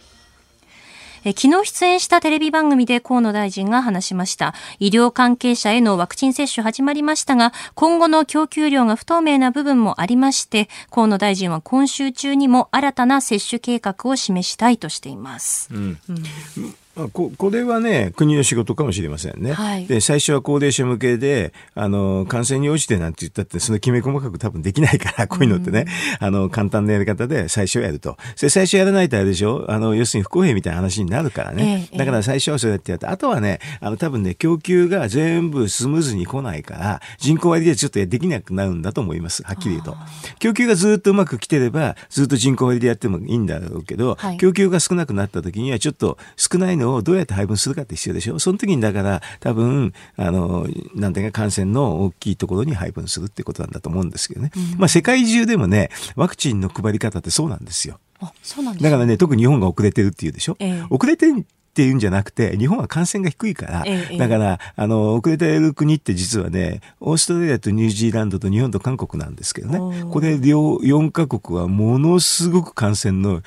[1.24, 4.54] え昨日出演したテレビ番組で河野大臣が話しました。
[4.78, 15.68] 医療関係者へのワクチン接種始まりましたが、今後の供給量が不透明な部分もありまして、河野大臣は今週中にも新たな接種計画を示したいとしています。
[15.72, 16.74] うんうん
[17.12, 19.54] ここれはね、国の仕事かもしれませんね。
[19.54, 25.86] はい、で、最初は高齢者向けで、あの、感染に応じてなんて言ったって、そのきめ細かく多分できないから、こういうのってね、
[26.20, 28.18] うん、あの、簡単なやり方で最初やると。
[28.38, 29.64] で、最初やらないとあれでしょ？
[29.68, 31.88] あの、要するに不公平みたいな話になるからね。
[31.92, 39.42] ええ、だから最初はそうやってやって、あとはね、あの、多分ね、供給が全部スムーズに来ないから、人口割でちょっとできなくなるんだと思います。
[39.44, 39.96] はっきり言うと。
[40.40, 48.38] 供給がずっとうまく来てれば、ずっと人口割でやってもいいんだろうけど、はい、供給が少なくなった時には、ちょっと少ないのをどうやって配分するかって必要でしょ？
[48.38, 54.50] その時にだから多分、あの、なんていうか感染の大きいところに配分するってことなんだと思うんですけどね。
[54.56, 57.98] うん、まあ世界中でもね、ワクチンの配り方ってそうなんですよ。
[58.20, 61.26] あそうなんです、ね、だからね、特に日本が遅れてるっていうでしょ、えー、遅れて
[61.72, 73.40] っていうんじゃなくて、日本は感染が低いから、ええ、だから、あの、遅れている国って実はね、オーストラリアとニュージーランドと日本と韓国なんですけどね、これ両、4カ国はものすごく感染の、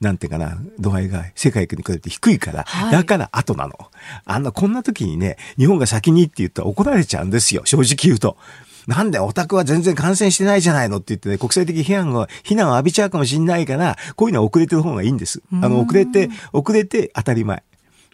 [0.00, 3.74] なんていうかな、度合いが世界に比べて低いから、はい、だから後なの。
[4.24, 8.36] あんな、こんな時にね、日本が先にって言ったら怒られちゃうんですよ、正直言うと。
[8.86, 15.42] なんでオタクは全然感染してないじゃないのって言ってね、国際的批判を、非難を浴びちゃうかもしれないから、こういうのは遅れてる方がいいんです。
[15.52, 17.62] あの、遅れて、遅れて当たり前。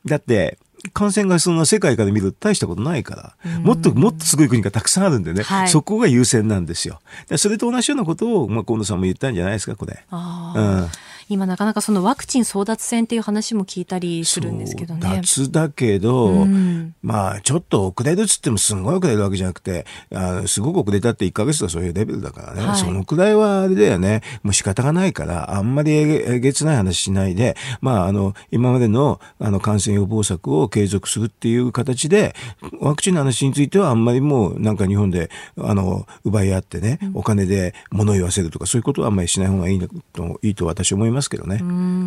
[0.05, 0.59] だって、
[0.93, 7.01] 感染がその世界から見ると大したことないから、もっともっとすごい国がたくさんあるんでね、はい、そこが優先なんですよ。
[7.37, 10.05] それと同じようなことを、まあ、河野さんも言ったんじゃないですか、これ。
[10.11, 10.89] うん
[11.29, 15.21] 今なかなかそのワクチン争奪戦っていう話も聞いたりするんですけどね。
[15.23, 32.35] 奪だけど、うん、まあちょっと遅れるっつってもすごい遅れるわけじゃなくて、あすごく遅れたって1ヶ月とかそういうレベルだからね、はい、そのくらいはあれだよね、もう仕方がないから、あんまりえげつない話しないで、まああの、今までのあの感染予防策を継続するっていう形で、
[32.81, 41.59] ワクチンの話についてはあんまりもうなんか日本で、あの、奪い合ってね、お金で物言わせるとかそういうことはあんまりしない方がいいと、いいと私は思いますけどね。
[41.61, 41.65] う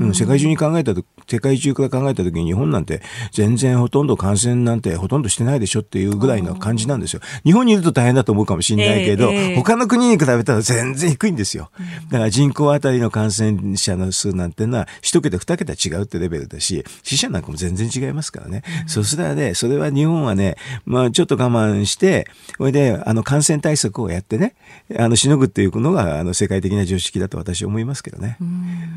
[0.07, 7.21] ん、世界中に考えたと、世界中から考えたときに日本なんて全然ほとんど感染なんてほとんどしてないでしょっていうぐらいの感じなんですよ。
[7.43, 11.71] 日本にいると大変だと思うかもしれないけど、えー、他の国に比べたら全然低いんですよ。
[12.09, 18.63] だから人口あたりの感染者の数なんてのは一桁二桁違うってレベルだし、死者なんかも全然違いますからね。
[18.83, 20.55] うん、そしたらね、それは日本はね、
[20.85, 24.55] まあちょっと我慢して、それであの感染対策をやってね、
[24.97, 28.37] あのしのぐっていうのがあの世界的な常識だと私は思いますけどね。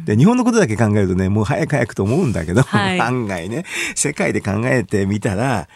[0.04, 5.68] で日本のことだけ考えるとね、もう早く早くと思うんだけど、はい、案外ね、世界で考えてみたら、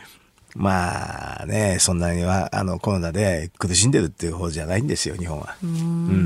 [0.54, 5.56] まあね、そんなには、あの、コロナで苦しんでるっていう方じゃないんですよ、日本は。
[5.62, 5.74] うんう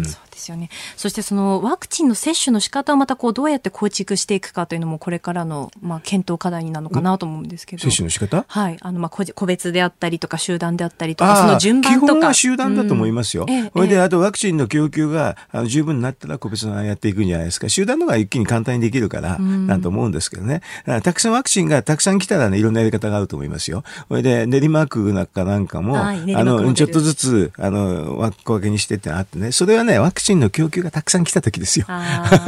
[0.00, 0.70] んですよね。
[0.96, 7.82] そしてそのワクチンの接種の仕方をまたこうどうやって構築していくかというのもこれからのまあ検討課題になるのかなと思うんですけど。
[7.82, 8.44] 接種の仕方？
[8.48, 8.78] はい。
[8.80, 12.06] あのまあ個別であったりとか集団であったりとか、その順番とか。
[12.06, 13.46] 基本は集団だと思いますよ。
[13.48, 17.68] うん、それで、あとワクチンの供給があの十分になったら個別のやっていくんじゃないですか。
[17.68, 20.62] 集団のが一気に簡単にできるから、なんと思うんですけどね。
[21.02, 23.84] たくさんワクチンがたくさん来たらね、いろんなやり方があると思いますよ。
[24.08, 31.86] それで、練馬区なんかなんかも、はい、あの、ちょっとずつ、あの、枠分けにしてってあってね、それはね、ワクチンの供給がたくさん来た時ですよ。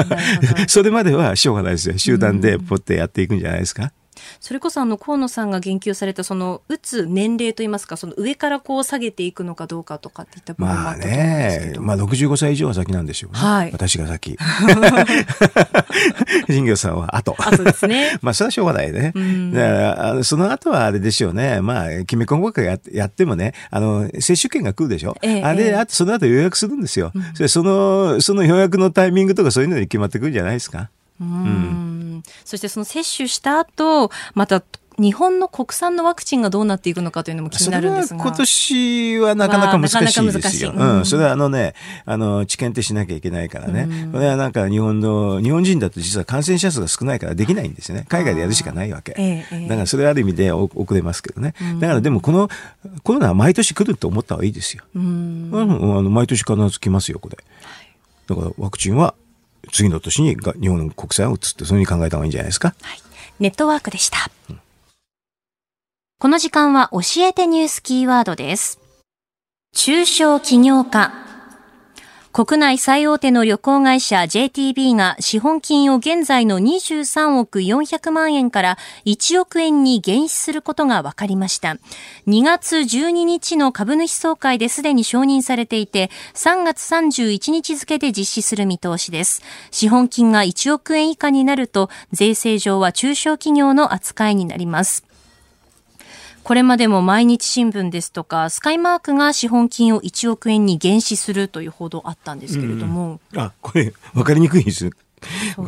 [0.69, 1.99] それまではしょうがないですよ。
[1.99, 3.93] 集団でポッてやっていくんじゃないですか。
[4.41, 14.37] それこそあの河野さんが言及されたその打つ年齢といいますかその上からこう下げていくのかどうかとかっていった部分もあったと思うんですけど、まあね、まあ65歳以上は先なんでしょうね、はい、私が先。
[16.49, 17.35] 新業さんは後。
[17.39, 18.19] 後ですね。
[18.23, 19.13] まあそれはしょうがないね、
[19.53, 21.61] だからその後はあれでしょうね。
[21.61, 30.91] まあきめ細かくややってもねあの接種券が来るでしょ、ええ、あれあとその後予約するんですよ、うん、そのその予約のタイミングとかそういうのに決まってくるんじゃないですか。
[31.21, 31.94] うん、
[32.45, 34.63] そしてその接種した後また
[34.99, 38.23] 日本の国産のワクチンがどうなっていくのかというのも気になるんですが。
[38.23, 40.73] 今年はなかなか難しいですよ。
[40.77, 43.89] うん、それはあのね、あの、治験ってしなきゃいけないからね。
[43.89, 48.07] うん、これはなんか日本の、日本人だと実は感染者数が少ないからできないんですよね。
[48.09, 49.15] 海外でやるしかないわけ。
[49.19, 51.55] ええ、だからそれはある意味で遅れますけどね。
[51.81, 52.49] だからでもこの
[53.03, 54.85] コロナは毎年来ると思った方がいいですよ。
[54.95, 57.37] うん、あの毎年必ず来ますよ、これ。
[58.29, 59.15] だからワクチンは
[59.73, 62.75] 次の年に日本の国債を打つってそういうふうに考えた方がいいんじゃないですか？
[62.81, 62.99] はい。
[63.41, 64.31] ネットワークでした。
[64.51, 64.61] うん
[66.21, 68.79] この時間は教えてニュースキーワードです。
[69.75, 71.13] 中小企業家。
[72.35, 81.77] 国内最大手の旅行会社 JTB が資本金を現在の23億400万円から1億円に減資することが分かりました。
[82.27, 89.41] 2月12日の株主総会ですでに承認されていて、3月31日付で実施する見通しです。
[89.71, 95.05] 資本金が1億円以下になると、税制上は中小企業の扱いになります。
[96.45, 103.19] これまでも毎日新聞ですとか、スカイマークが資本金を1億円に減資するという報道あったんですけれども。
[103.33, 104.91] うん、あ、これ、わかりにくいです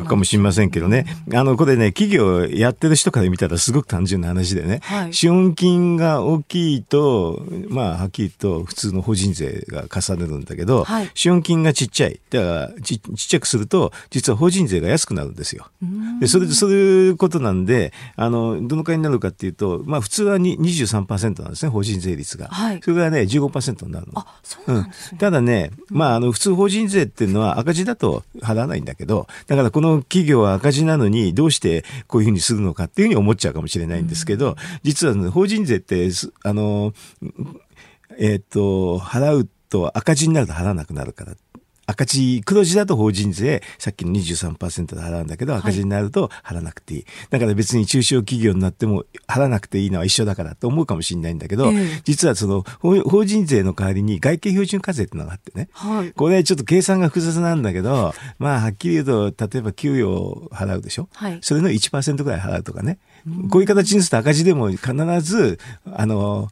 [0.05, 1.05] かもしれませんけどね。
[1.33, 4.79] あの、これね、企業やってる人から見たらすごく単純な話でね。
[4.83, 12.19] はい、資本金が大きいと、まあ、はっきりと普通の法人税が課されるんだけど、はい、資本金がちっちゃい。
[12.29, 12.45] だか
[12.75, 15.67] らち、ちっちゃくすると、実は法人税が安くなるんですよ。
[16.19, 22.47] で、それで、そういうことなんで、あの、どのくらいになるかっていうと、まあ、普通は23%なんですね、法人税率が。
[22.47, 24.19] はい、それがね、15%になるの。
[24.19, 25.09] あ、そうなんですね。
[25.13, 36.09] うん、ただね、まあ、あの、普通法人税っていうのは赤字だと払わないんだけど、だからこの企業は赤字なのにどうしてこういうふうにするのかっていうふうに思っちゃうかもしれないんですけど、実は、ね、法人税って、
[36.43, 36.93] あの、
[38.19, 41.33] えっ、ー、と、払うと赤字になると払わなくなるから
[41.87, 46.99] 赤字、黒字だと法人税、さっきの23%で払うんだけど、赤字になると払わなくていい。
[47.03, 62.99] はい、だから別に中小企業になっても払わなくていいのは一緒だからと思うかもしれないんだけど、えー、実はその法人税の代わりに外形標準課税ってのがあってね、はい、これちょっと計算が複雑なんだけど、まあはっきり言うと、例えば給与を払うでしょ、はい、それの1%ぐらい払うとかね、
[63.49, 65.59] こういう形にすると赤字でも必ず、
[65.91, 66.49] あの、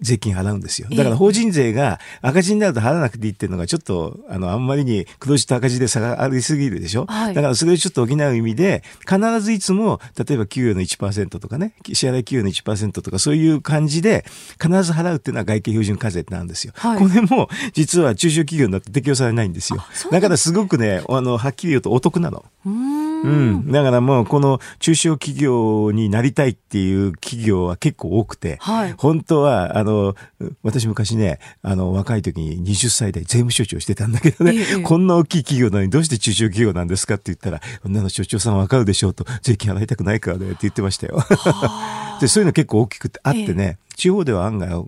[0.00, 0.88] 税金払うんですよ。
[0.90, 14.24] だから法人税が赤字になると払わなくていいっていうのがちょっと、あの、あんまりに黒字と赤字で差がありすぎるでしょ、はい、だからそれをちょっと補う意味で、必ずいつも、例えば給与の1%とかね、支払い給与の1%とかそういう感じで、
[14.60, 16.72] 必ず払うっていうのは外形標準課税なんですよ。
[16.76, 19.84] はい、これも、実は中小企業になって適用されないんですよ。
[20.10, 22.44] だからすごくね、あの、はっきり言うとお得なの。
[22.64, 23.70] うんうん。
[23.70, 30.14] だからもう、この中小企業になりたいっていう企業は結構多くて、はい、本当は、あの、
[30.62, 41.24] 私昔ね、あの、若い時に20歳で税務署長してたんだけどね、ええ、こんな大きい企業なのにどうして中小企業なんですかって言ったら、女の所長さんわかるでしょうと、税金払いたくないからねって言ってましたよ。
[42.20, 44.86] で、そういうの結構大きくてあってね、え地方では案外、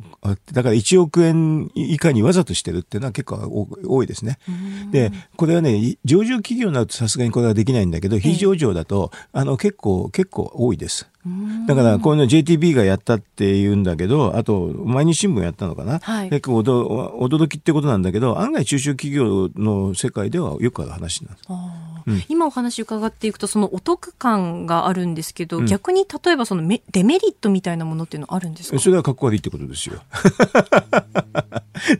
[0.52, 4.38] だから1億円以下にわざとしてるっていうのは結構多いですね。
[4.92, 11.08] で、これはね、上場企業になるとさすがにこれはできないんだけど、非上場だと、あの、結構、結構多いです。
[11.66, 21.48] だからこういうの JTB がやったって言うんだけどあと毎日新聞やったのかな、はい、結構驚きってことなんだけど案外中小企業の世界ではよくある話なんです。
[22.08, 28.78] うん、今お話伺っていくとそのお得感があるんですけど、うん、逆に例えばそのデメリットみたいなものっていうのはあるんですか？
[28.78, 30.00] それはかっこ悪いってことですよ。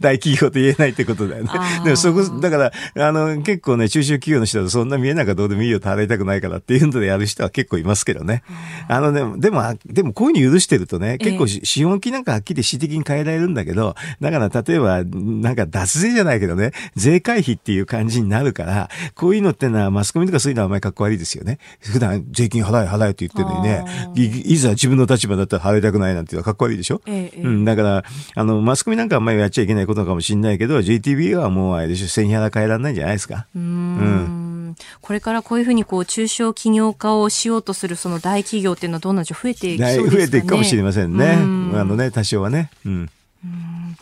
[0.01, 1.51] 大企業と言えないってことだよね。
[1.85, 2.57] でもそこだか
[2.95, 8.43] らあの結構ね中小企業の人はそんな見えなかどうでもいいよと払いたくないからっていうのでやる人は結構いますけどね。
[8.89, 21.59] あのねでもでもこういうふうに許してるとね結構資本金なんかはっきり恣意的に変えられるんだけどだから例えばなんか脱税じゃないけどね税回避っていう感じになるからこういうのってのはマスコミとかそういうのはあんまりかっこ悪いですよね。
[21.81, 23.85] 普段税金払え払えって言ってるのにね、
[24.15, 28.05] いざ自分の立場だったら払いたくないなんていうのはかっこ悪いでしょ、ええ、うん、だから、
[28.37, 33.47] あの、マスコミなんかあんまりやっちゃいけないことかもしれないけど、JTB はもうあれでしょ、背に腹変えられないんじゃないですか。
[33.57, 34.49] うんうん
[35.01, 40.11] これからこういうふうにこう中小企業化をしようとするその大企業っていうのはどうなんでしょう増えていきそうですかね？
[40.11, 41.33] 増えていくかもしれませんね。
[41.33, 41.37] あ
[41.85, 42.71] のね、多少はね。
[42.87, 43.11] うん。
[43.45, 43.97] うん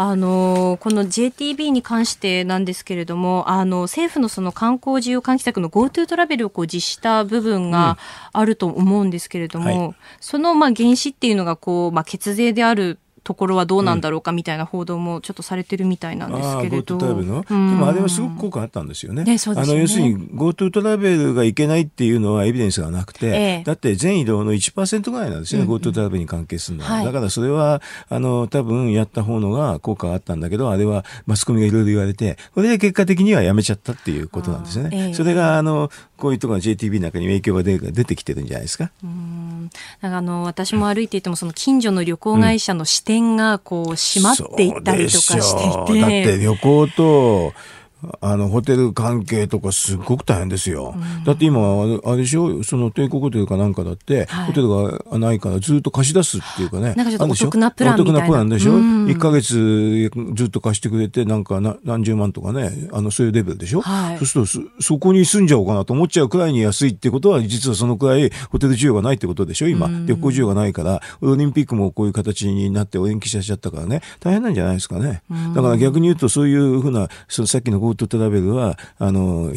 [0.00, 7.98] あのこの JTB に関してなんですけれどもあの政府のその観光需要喚起策の GoTo トラベルをこう実施した部分が
[8.32, 16.96] あると思うんですけれども、うんはい、そのまあ原資っていうのがこう、まあ、血税であるところはどうなんだろうかみたいな報道もちょっとされてるみたいなんですけれど。
[16.96, 19.22] GoTo トラベルの、でもあれはすごく効果あったんですよね。
[19.22, 26.90] ねあの要するに GoTo トラベルがいけないっていうのはエビデンスがなくて、ええ、だって全移動の1%ぐらいなんですよね、うん、GoTo トラベルに関係するのは。
[26.90, 35.10] はい、だからそれは、あの、多分やった方のが効果があったんだけど、あれはマスコミがいろいろ言われて、これで結果的にはやめちゃったっていうことなんですよね。
[35.10, 38.90] え、それが、あの、こういうところが JTB なんかに影響が出出てきてるんじゃないですか？
[39.02, 45.56] うんなんかあの私も歩いていてもその近所の旅行会社の支店がこう閉まっていったりとかし
[45.86, 46.00] ていて。
[46.00, 47.52] だって旅行と
[48.20, 50.94] あの、ホテル関係とかすっごく大変ですよ。
[50.96, 51.60] うん、だって今、
[52.04, 52.62] あれでしょ？
[52.62, 56.94] その帝国ホテルかなんかだって、はい、ホテルがないからずっと貸し出すっていうかね。
[56.94, 58.18] なんかちょっとお得なプランみたいな。
[58.18, 69.68] お得なプランでしょ、うん、?1 ヶ月ずっと貸してくれて、なんか何十万とかね、あの、そういうレベルでしょ、はい、そうするとそ、そこに住んじゃおうかなと思っちゃうくらいに安いってことは、実はそのくらいホテル需要がないってことでしょ？
[69.68, 75.22] 今、うん、旅行需要がないから、オリンピックもこういう形になって延期しちゃったからね、大変なんじゃないですかね。
[75.54, 79.52] だから逆に言うと、そういうふうな、そのさっきの GoTo トラベルは、あの、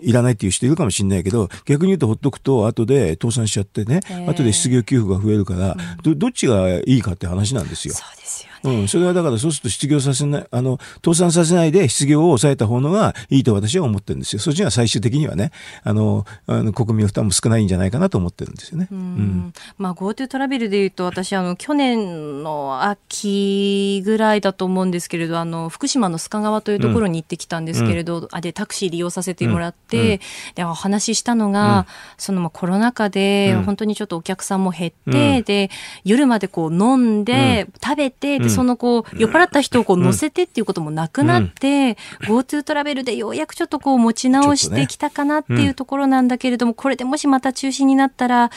[0.00, 7.94] いらないっていう人いるかもしれないけど、逆に言うとほっとくと、後で倒産しちゃってね、後で失業給付が増えるから、ど、どっちがいいかって話なんですよ。
[7.94, 14.40] そうですようん、それはだからそうすると失業させない、あの、倒産させないで失業を抑えた方のがいいと私は思ってるんですよ。
[14.40, 15.50] そっちが最終的にはね、
[15.82, 18.88] あの、あの国民の負担も少ないんじゃないかなと思ってるんですよね。
[18.90, 19.52] うん。
[19.78, 30.20] まあ GoTo トラベルでいうと私、あの、去年の秋ぐらいだと思うんですけれど、あの、福島の須賀川というところに行ってきたんですけれど、うん、あで、タクシー利用させてもらって、うん、
[30.54, 31.86] で、お話ししたのが、
[32.16, 35.70] その、まあ、コロナ禍で、本当にちょっとお客さんも減って、で、
[36.04, 41.96] 夜までこう飲んで、食べて、で、そのこう、酔っ払った人をこう乗せてっていうこともなくなって、
[42.28, 48.50] うん、GoTo トラベルでようやくちょっとこう持ち直してきたかなっていうところなんだけれども、これでもしまた中止になったら、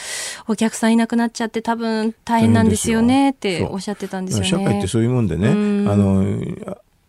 [0.47, 4.49] お客さんいなくなっちゃって多分大変なんですよねっておっしゃってたんですよね。
[4.49, 5.51] 社会ってそういうもんでね、あ
[5.95, 6.23] の、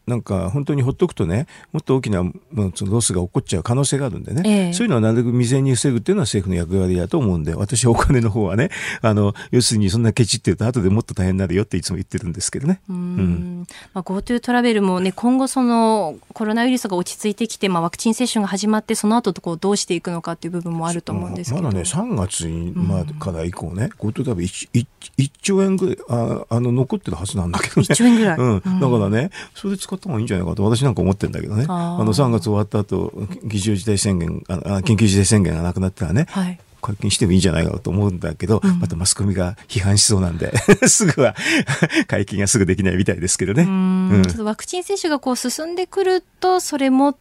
[0.06, 2.22] なんか本当にほっとくとね、もっと大きな
[2.54, 8.70] ロスが起こっちゃう可能性があるんでね、えー、そういうのはなるべく未然に防ぐっていうのは政府の役割だと思うんで、私はお金の方はね、
[9.02, 12.80] あの、要するにそんなケチって言うと後でもっと大変になるよっていつも言ってるんですけどね。
[12.88, 13.66] うん。
[13.94, 21.62] まあ、GoTo トラベルもね、今後そのコロナウイルスが落ち着いてきて、まあ、ワクチン接種が始まって、その後とこうどうしていくのかっていう部分もあると思うんですけど。
[21.64, 24.86] まだね、3月に、まあ、から以降ね、GoTo トラベル 1, 1,
[25.18, 27.86] 1兆円ぐらいああの残ってるはずなんだけどね。
[27.88, 28.38] 1兆円ぐらい。
[28.38, 28.60] うん。
[28.60, 31.66] だからね、それで使った方がいいんじゃないかと私なんか思ってるんだけどね。
[31.68, 33.12] あの3月終わった後、
[33.44, 40.52] 議事事態宣言、あ緊急事態宣言がなくなったらね、はい、解禁してもいいんじゃないかと思うんだけど、うん、またマスコミが批判しそうなんで
[40.86, 41.34] すぐは
[42.06, 43.64] 解禁がすぐできないみたいですけどね。
[43.64, 47.16] うん、ちょっとワクチン接種がこう進んでくると、それもっ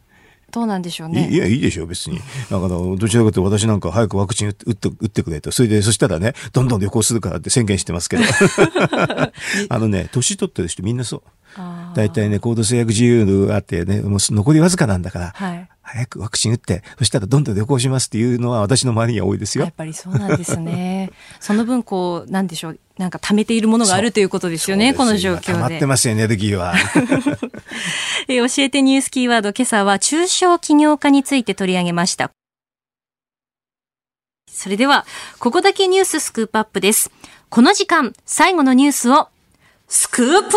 [0.56, 1.28] どうなんでしょうね。
[1.30, 2.18] いや、いいでしょう、別に。
[2.50, 5.52] だから、どちらかというと私なんか早くワクチン打って打ってくれと。
[5.52, 8.24] それで、そしたらね、どんどん旅行するからって宣言してますけど。
[9.68, 11.24] あのね、年取ってる人みんなそう。
[11.94, 19.66] 大体ね、行動制約自由があってね、もう残りわずかなんだから、はい、早くワクチン打って、そしたらどんどん旅行しますっていうのは私の周りには多いですよ。
[19.66, 21.12] やっぱりそうなんですね。
[21.42, 25.46] その分、こう、なんでしょう、なんか貯めているものがあるということですよね、この状況で。
[25.54, 26.74] 溜まってますよ、エネルギーは。
[28.28, 32.32] え教えてニュースキーワード、今朝は中小企業家について取り上げました。
[34.50, 35.06] それでは、
[35.40, 37.12] ここだけニューススクープアップです。
[37.50, 39.28] この時間、最後のニュースを、
[39.90, 40.50] スクープアップ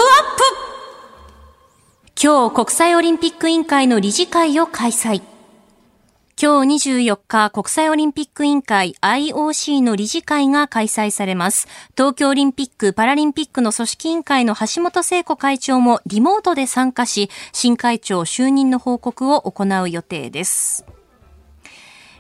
[2.20, 5.22] 今日国際オリンピック委員会の理事会を開催。
[6.40, 11.66] 今日24日、国際オリンピック委員会 IOC の理事会が開催されます。
[11.96, 20.84] 東京オリンピック・パラリンピックの組織委員会の橋本聖子会長もリモートで参加し、新会長就任の報告を行う予定です。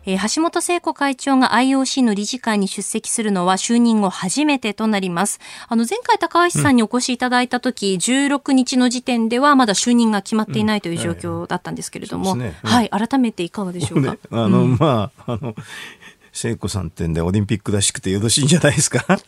[0.08, 5.38] えー、橋本聖子会長が IOC の理事会に出席するのは就任後初めてとなります。
[5.68, 12.58] あの、前回高橋さんにお越しいただいた時、うん、16日の時点ではまだ就任が決まっていないという状況だったんですけれども、うんね。
[12.62, 14.12] うん、はい、改めていかがでしょうか？
[14.12, 15.54] ね、あの、まあ、あの、
[16.32, 19.04] 聖子さんってんでオリンピックらしくてよろしいんじゃないですか？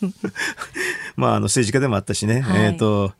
[1.16, 3.12] まあ、あの政治家でもあったしね、はい、えっ、ー、と、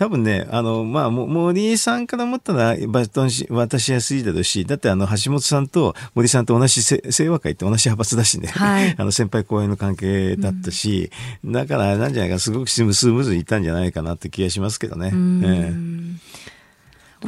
[0.00, 11.10] 多分ね、あの、まあ、森さんから思ったらバトン渡しやすいだろうし、だってあの、橋本さんと森さんと同じ清和会って同じ派閥だしね、はい、 あの、先輩後輩の関係だったし、
[11.44, 15.12] うん、だからなんじゃないか、すごくスムーズにいったんじゃないかなって気がしますけどね。
[15.44, 15.74] え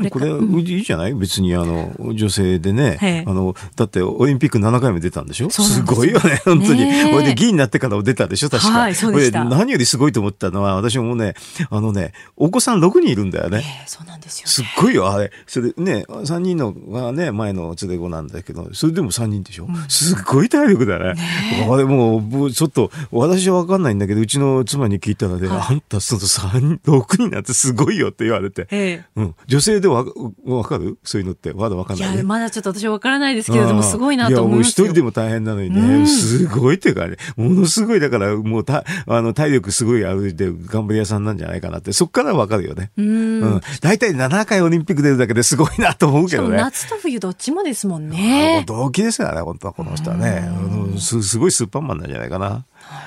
[0.03, 1.15] えこれ、いいじゃない？
[1.15, 5.51] 別にあの、女性でね、あの、だってオリンピック7回も出たんでしょ？
[5.51, 6.87] すごいよね、 本当に。
[7.13, 8.49] これで議員になってから出たでしょ？
[8.49, 8.71] 確か。
[8.71, 9.45] はい、そうでした。
[9.45, 11.35] 何よりすごいと思ったのは、私もね、
[11.71, 13.85] あのね、お子さん6人いるんだよね。
[13.87, 15.31] そうなんですよ、すっごいよ、あれ。
[15.47, 21.15] それね、3人のがね、前の連れ子なんだけど、それでも3人でしょ、うん、すっごい体力だね。
[21.15, 29.05] ねあれもう、ちょっと、私はわかんないんだけど、うちの妻に聞いたらね、はい、あんたその3、6人なんてすごいよって言われて。
[29.17, 29.35] うん。
[29.47, 30.07] 女性でわ
[30.45, 30.99] わかる？
[31.05, 31.53] そういうのって。
[31.53, 34.87] まだわかんない、ね、いやまだちょっと私わからないですけれどもすごいなと思いますよ。
[34.87, 41.93] いやもう一人でも大変なのにね、うん、すごいっていうかねものすごいだからもうたあの体力すごいあるで頑張り屋さんなんじゃないかなって。
[41.93, 42.91] そっからわかるよね。
[42.97, 43.61] うん。
[43.81, 46.57] 大体、うん、7回オリンピック出るだけですごいなと思うけどね。
[46.57, 48.65] 夏と冬どっちもですもんね。
[48.67, 50.49] 同期ですからね本当はこの人はね。
[50.99, 52.65] すすごいスーパーマンなんじゃないかな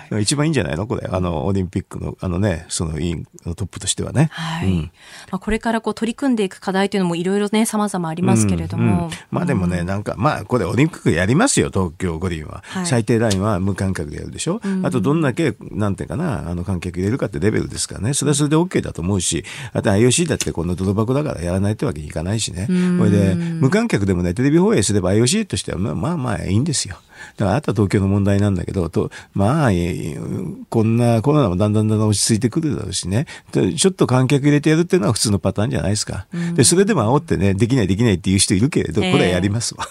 [0.09, 0.87] はい、一番いいんじゃないの？
[0.87, 1.07] これ。
[1.11, 4.91] あのオリンピックのあのねその委員のトップとしてはね、はい、うん、
[5.31, 9.05] まあ、これからこう取り組んでいく課題というのもいろいろね様々ありますけれども、うん。
[9.05, 18.13] うん、まあでもね、なんかまあこれオリンピックやりますよ東京五輪は、はい、最低ラインは無観客でやるでしょ、うん、あとどんだけなんていうかなあの観客入れるかってレベルですからね。
[18.13, 19.43] それはそれで OK だと思うし
[19.73, 26.97] あと IOC だってこの泥箱だからやらないってわけにいかないしね、これで無観客でもねテレビ放映すれば IOC としてはまあまあまあいいんですよ。
[27.37, 29.69] だからあとは東京の問題なんだけど、とまあ、
[30.69, 36.27] こんなコロナもだんだんだんだん落ち着いてくるだろうしね、ちょっと観客入れてやるっていうのは普通のパターンじゃないですか。
[36.33, 39.85] うん、で、それでも煽ってね、できないできないっていう人いるけれど、これはやりますわ。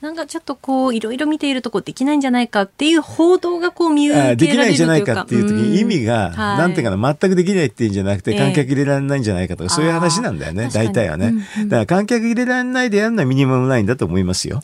[0.00, 11.34] なんかちょっとこう、いろいろ見ているとこできないんじゃないかっていう報道がこう見受けられるできないんじゃないかっていう時に意味が、なんていうかな、全くできないっていうんじゃなくて、観客入れられないんじゃないかとか、そういう話なんだよね、大体はね。
[11.66, 14.60] だから観客入れられないでやるのはミニマムラインだと思いますよ。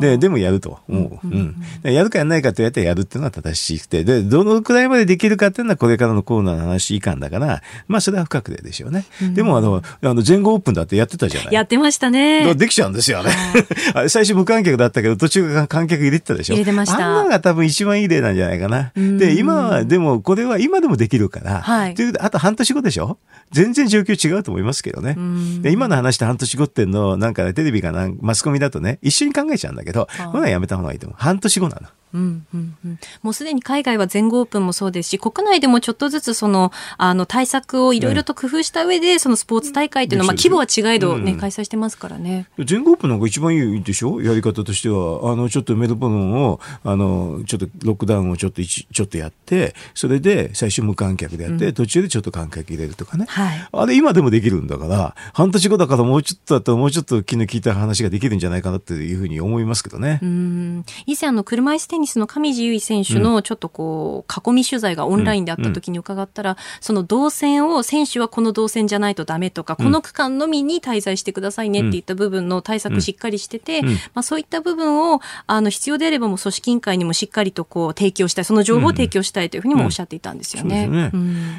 [0.00, 1.26] で、でもやると思う。
[1.26, 1.54] うん。
[1.82, 9.04] やるかやらないかとやってやるっていうのは正しくて、で、どのくらいまでできるかっていうのはこれからのコロナの話以下だから、まあそれは不確定でしょうね。
[9.34, 11.54] でもあの、あの、全豪オープンだってやってたじゃない。
[11.54, 12.54] やってましたね。
[12.54, 13.30] できちゃうんですよね。
[14.08, 16.54] 最初無観客だったけど、途中から観客入れてたでしょ？
[16.54, 16.94] 入れてました。
[16.96, 18.92] あんなのが多分一番いい例なんじゃないかな。
[18.94, 21.94] で、今は、でもこれは今でもできるから、はい。
[21.94, 23.18] というあと半年後でしょ？
[23.50, 25.16] 全然状況違うと思いますけどね。
[25.60, 31.16] で今の話と半年後ってんの、なんか、ね、テレビかな、マスコミだとね、一緒に考えちゃうんだけど、まだやめた方がいいと思う。
[31.18, 31.88] 半年後なの。
[32.12, 42.46] うんうんうん、もうすでに海外は全豪オープンもそうですし国内でもちょっとずつそのあの対策をいろいろと工夫した上で、そのスポーツ大会というのは、まあ、規模は違えどね、うん、開催してますからね。
[42.58, 44.20] 全豪オープンの一番いいでしょ？
[44.22, 45.32] やり方としては。
[45.32, 60.20] あのちょっとメルボルンをあのちょっとロックダウンをちょっとちょっとやってそれで最初無観客でやって、うん、途中でちょっと観客入れるとかね、はい、あれ今でもできるんだから半年後だからもうちょっとだったらもうちょっと気の利いた話ができるんじゃないかなっていうふうに思いますけどね。
[60.22, 60.84] うん。
[61.06, 80.86] 以前あの車椅子ニスの上地結衣選手のちょっとこう、囲み取材がオンラインであった時に伺ったら、その動線を選手はこの動線じゃないとダメとか、この区間のみに滞在してくださいねっていった部分の対策しっかりしてて、まあそういった部分を、あの、必要であればも組織委員会にもしっかりとこう提供したい、その情報を提供したいというふうにもおっしゃっていたんですよね。
[80.86, 81.10] うん、ね。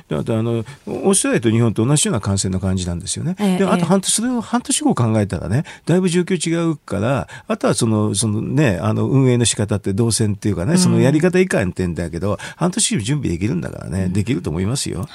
[0.09, 3.35] うん、あとあの、オーストラリアと日本と同じような感染の感じなんですよね。
[3.39, 15.07] えであと半年、それを半年後考えたらね、だいぶ状況違うから、あとはその、そのね、あの、運営の仕方って動線っていうかね、そのやり方以下に点だけど、半年準備できるんだからね、できると思いますよ。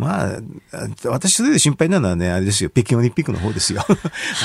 [0.00, 0.38] まあ、
[1.04, 3.84] 私それで心配なのはね、あれですよ、北京オリンピックの方ですよ。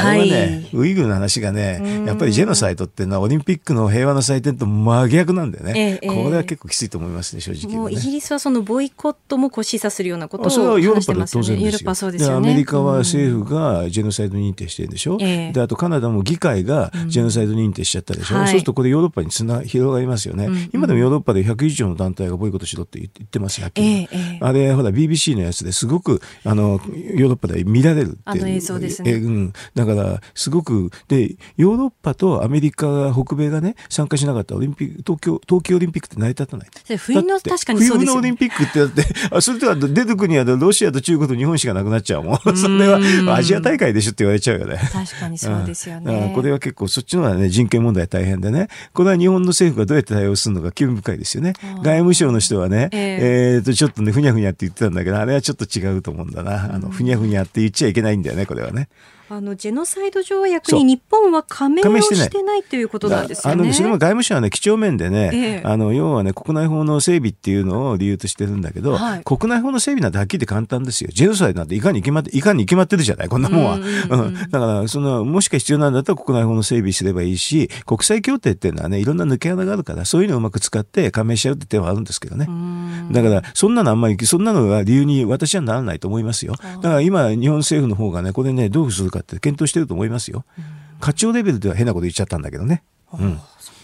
[0.01, 12.11] あれはね、ウイグルの話がね、やっぱりジェノサイトっていうのはオリンピックの平和の祭典と真逆なんでね、ええ、これは結構きついと思いますね、正直、ね、もうイギリスはそのボイコットもこう示唆するようなことをそれはヨーロッパで当然ですよ。
[12.11, 26.79] ですよね、アメリカは政府がジェノサイド認定してるんでしょ、え、で、あとカナダも議会がジェノサイド認定しちゃったでしょ、うんそうするとこれヨーロッパにつな広がりますよね、うん、今でもヨーロッパで100以上の団体がボイコットしろって言ってますよ、あれ、ほら BBC のやつですごくあの
[27.15, 36.67] ヨーロッパで見られるってあの映像ですね、うん、だからすごくでヨーロッパとアメリカ北米がね参加しなかったオリンピック東京冬季オリンピックって成り立たない。
[36.97, 42.57] 冬の確かにそうです、ね、冬のオリンピックってだってあそれでは出てくにはロシアと中国と日本しかなくなっちゃうもん。
[42.57, 44.77] それはアジア大会でしょって言われちゃうよね。
[44.91, 48.67] 確かにそうですよね、うん、これは結構そっちのはね人権問題大変でね。
[48.93, 51.53] これは日本の政府がどうやって対応するのか興味深いですよね。
[51.61, 56.73] 外務省の人はねえー、えー、とちょっとねふにゃふにゃって言ってたんだけどあれはちょっと違うと思うんだな。
[56.73, 58.89] あのふにゃふにゃって言っちゃいけないんだよねこれはね
[59.27, 63.63] あのジェノサイド条約に日本は加盟をしてないということなんですよね。
[63.63, 71.09] あのそれも外務省はね、几帳面でね、ええ、あの要はね、国内法の整備っていうのを理由としてるんだけど、はい、国内法の整備なんてはっきり言って簡単ですよ。
[71.11, 73.75] ジェノサイドなんていかに決まって、いかに決まってるじゃない、こんなもんは。
[73.75, 73.77] う
[74.29, 82.47] ん、だから、その、もしか必要なんだったら国内法の整備すればいいし、国際協定っていうのはね、いろんな抜け穴があるから、そういうのをうまく使って加盟しちゃうって手はあるんですけどね。
[83.11, 86.53] だから、そんなのあんまり、そんなのが理由に私はならないと思いますよ。
[86.81, 90.45] だから今、日本政府の方がね、これね、どうするかって検討してると思いますよ。
[90.99, 92.83] 課長レベルでは変なこと言っちゃったんだけどね。
[93.13, 93.39] うん。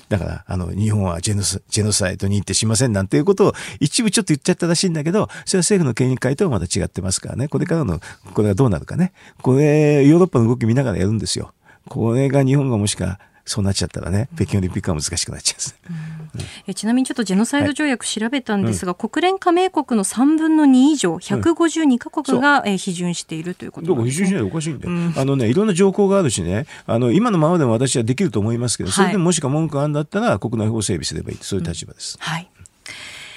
[0.09, 7.47] だから、あの、日本はジェノス、ジェノサイド認定しませんなんていうことを一部ちょっと言っちゃったらしいんだけど、それは政府の権威会とはまた違ってますからね。
[7.47, 8.01] これからの、
[8.34, 9.13] これがどうなるかね。
[9.41, 11.53] これ、ヨーロッパの動き見ながらやるんですよ。
[11.88, 13.19] これが日本がもしか
[13.51, 15.57] そうなっちゃったらね、北京オリンピックは難しくなっちゃ
[15.89, 31.37] うんうん、えちなみにちょっとジェノサイド条約調べたんですが、はい、国連加盟国の3分の2以上、152カ国が、え批准しているということなんです、ね、批准しないとおかしいんだよ、うん、あのね、いろんな条項があるしね、あの今のままでも私はできると思いますけど、それでももしか文句あるんだったら、国内法整備すればいい。
[31.41, 32.17] そういう立場です。
[32.21, 32.49] はい。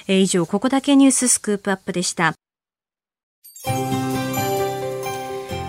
[0.06, 2.34] えー、以上、ここだけニューススクープアップでした。